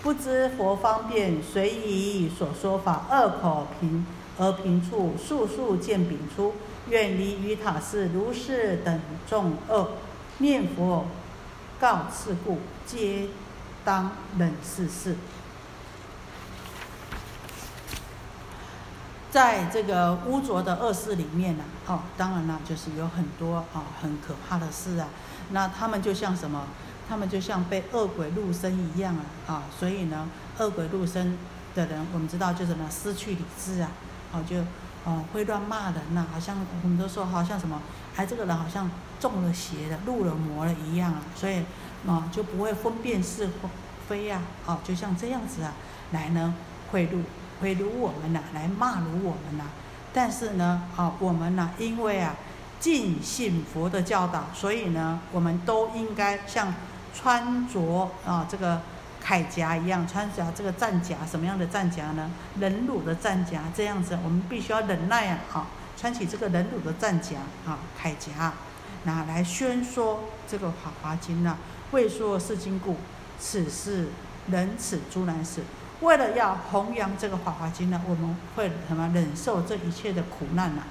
[0.06, 4.06] 不知佛方便，随以所说法，恶口平
[4.38, 6.54] 而平处，速速见丙出，
[6.88, 9.94] 远离于塔寺，如是等众恶，
[10.38, 11.06] 念佛
[11.80, 13.26] 告次故，皆
[13.84, 15.16] 当忍世事。
[19.28, 25.08] 在这个污浊的恶世里面呢，哦，当然了，就是有很多啊很可怕的事啊，
[25.50, 26.62] 那他们就像什么？
[27.08, 30.28] 他们就像被恶鬼入身一样啊，啊，所以呢，
[30.58, 31.38] 恶鬼入身
[31.74, 33.90] 的人，我们知道就什么失去理智啊，
[34.32, 34.56] 哦，就
[35.04, 37.80] 哦会乱骂人呐，好像我们都说好像什么，
[38.16, 38.90] 哎，这个人好像
[39.20, 41.64] 中了邪了，入了魔了一样啊，所以
[42.08, 43.48] 啊就不会分辨是
[44.08, 45.72] 非呀，哦，就像这样子啊，
[46.10, 46.54] 来呢
[46.90, 47.22] 贿赂
[47.60, 49.64] 贿赂我们呐，来骂辱我们呐，
[50.12, 52.34] 但是呢，啊，我们呢，因为啊
[52.80, 56.74] 尽信佛的教导，所以呢，我们都应该像。
[57.16, 58.82] 穿着啊，这个
[59.24, 62.30] 铠甲一样，穿着这个战甲，什么样的战甲呢？
[62.60, 65.38] 忍辱的战甲，这样子，我们必须要忍耐啊！
[65.52, 68.52] 啊，穿起这个忍辱的战甲啊，铠甲，
[69.04, 71.56] 拿来宣说这个《法华经》呢，
[71.92, 72.96] 为说是经故，
[73.40, 74.08] 此是
[74.50, 75.62] 忍此诸难事。
[76.00, 80.82] 为了要弘扬这个《法华经》呢，我们会什么忍受这一切的苦难呢？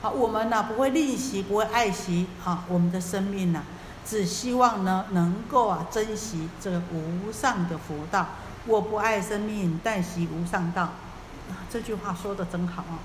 [0.00, 3.62] 好，我们呢不会吝惜，不会爱惜啊我们的生命呢，
[4.04, 8.26] 只希望呢能够啊珍惜这个无上的佛道。
[8.66, 10.90] 我不爱生命，但惜无上道。
[11.68, 12.98] 这句话说的真好啊！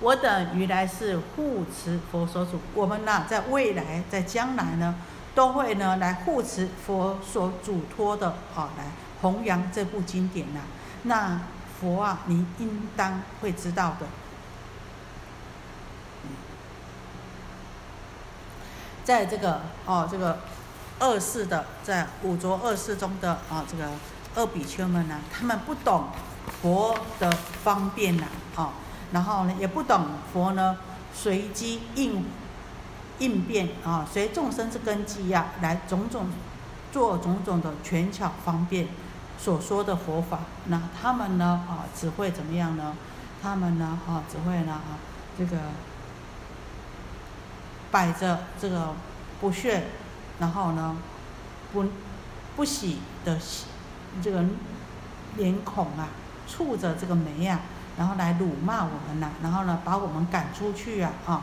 [0.00, 4.94] 我等于来是护持佛所主，我们呢在未来在将来呢，
[5.34, 8.84] 都会呢来护持佛所嘱托的啊，来
[9.20, 10.60] 弘扬这部经典呐。
[11.02, 11.40] 那
[11.80, 14.06] 佛啊，你应当会知道的。
[19.06, 20.36] 在这个哦，这个
[20.98, 23.88] 二世的，在五浊二世中的啊，这个
[24.34, 26.08] 二比丘们呢，他们不懂
[26.60, 28.26] 佛的方便呐，
[28.56, 28.72] 啊，
[29.12, 30.78] 然后呢，也不懂佛呢
[31.14, 32.24] 随机应
[33.20, 36.26] 应变啊，随众生之根基呀，来种种
[36.90, 38.88] 做种种的权巧方便
[39.38, 42.96] 所说的佛法，那他们呢啊，只会怎么样呢？
[43.40, 44.98] 他们呢啊，只会呢啊，
[45.38, 45.58] 这个。
[47.90, 48.92] 摆着这个
[49.40, 49.84] 不屑，
[50.38, 50.96] 然后呢，
[51.72, 51.84] 不
[52.56, 53.38] 不喜的
[54.22, 54.44] 这个
[55.36, 56.08] 脸孔啊，
[56.48, 57.60] 蹙着这个眉呀，
[57.96, 61.42] 然后来辱骂我们呐，然后呢，把我们赶出去啊啊！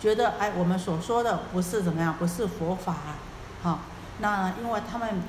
[0.00, 3.16] 觉得哎，我们所说的不是怎么样，不是佛法啊，
[3.62, 3.80] 好，
[4.20, 5.22] 那因为他们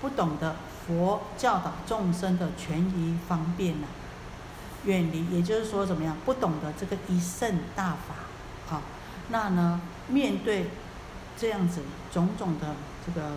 [0.00, 0.56] 不懂得
[0.86, 3.86] 佛教导众生的权宜方便呐，
[4.84, 8.14] 远离，也就是说怎么样，不懂得这个一圣大法，
[8.68, 8.82] 好。
[9.30, 9.80] 那呢？
[10.10, 10.70] 面对
[11.36, 12.74] 这样子种种的
[13.04, 13.32] 这个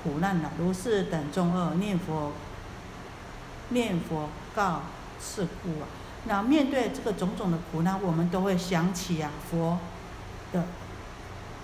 [0.00, 2.30] 苦难呢，如是等众恶念佛，
[3.70, 4.82] 念佛告
[5.20, 5.88] 是故啊。
[6.26, 9.80] 那面对这个种种的苦难，我们都会想起啊佛
[10.52, 10.64] 的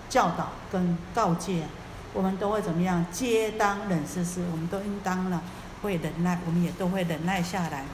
[0.09, 1.69] 教导跟告诫，
[2.13, 3.07] 我们都会怎么样？
[3.13, 5.41] 皆当忍世事，我们都应当呢
[5.83, 7.85] 会忍耐，我们也都会忍耐下来。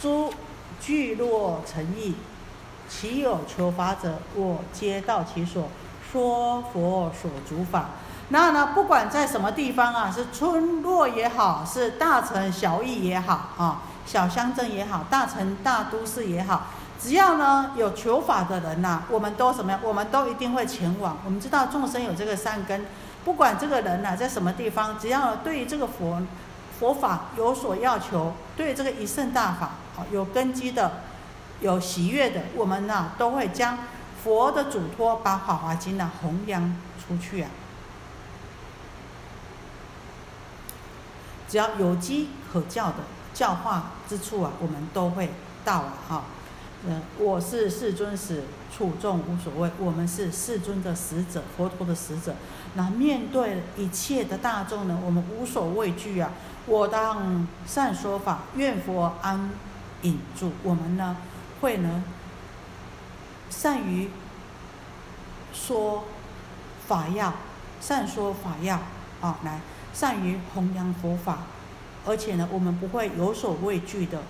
[0.00, 0.32] 诸。
[0.86, 2.14] 聚落成意，
[2.88, 5.68] 其有求法者，我皆到其所，
[6.12, 7.86] 说佛所主法。
[8.28, 16.68] 那呢，不管在什么地方啊，是村落也好，是大城小邑也好啊，小乡镇也好，大城大都市也好，
[17.00, 19.80] 只要呢有求法的人呐，我们都什么样？
[19.82, 21.18] 我们都一定会前往。
[21.24, 22.86] 我们知道众生有这个善根，
[23.24, 26.22] 不管这个人呐在什么地方，只要对于这个佛。
[26.78, 29.70] 佛法有所要求，对这个一圣大法
[30.12, 31.02] 有根基的、
[31.60, 33.78] 有喜悦的，我们呢都会将
[34.22, 37.50] 佛的嘱托，把《法华经》呢弘扬出去啊。
[41.48, 42.96] 只要有机可教的
[43.32, 45.30] 教化之处啊，我们都会
[45.64, 45.94] 到啊。
[46.08, 46.24] 哈，
[46.84, 48.42] 嗯，我是世尊使，
[48.76, 49.70] 处众无所谓。
[49.78, 52.34] 我们是世尊的使者，佛陀的使者。
[52.74, 56.32] 那面对一切的大众呢，我们无所畏惧啊。
[56.66, 59.50] 我当善说法，愿佛安
[60.02, 60.52] 引住。
[60.62, 61.16] 我们呢，
[61.60, 62.02] 会呢，
[63.50, 64.10] 善于
[65.52, 66.04] 说
[66.86, 67.32] 法要，
[67.80, 68.78] 善说法要
[69.20, 69.60] 啊，来
[69.92, 71.40] 善于弘扬佛法，
[72.04, 74.22] 而且呢，我们不会有所畏惧的。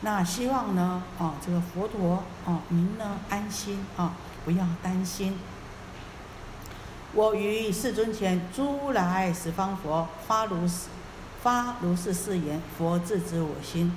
[0.00, 4.14] 那希望呢，啊，这个佛陀啊，您呢安心啊，
[4.44, 5.38] 不要担心。
[7.12, 10.88] 我于世尊前，诸来十方佛发如是。
[11.42, 13.90] 发如是誓言，佛自知我心，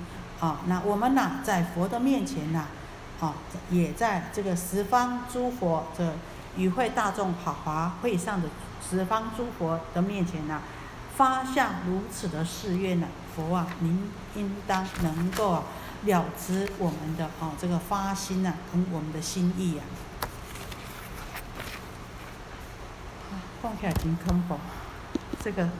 [0.44, 2.66] 啊，那我们呢，在佛的面前呢，
[3.18, 3.32] 啊，
[3.70, 6.12] 也在这个十方诸佛这
[6.58, 8.48] 与会大众好华会上的
[8.86, 10.60] 十方诸佛的面前呢，
[11.16, 15.62] 发下如此的誓愿呢，佛啊，您应当能够啊
[16.02, 19.82] 了知我们的啊这个发心啊，跟我们的心意呀。
[23.62, 24.58] 放下金坑宝，
[25.42, 25.70] 这个。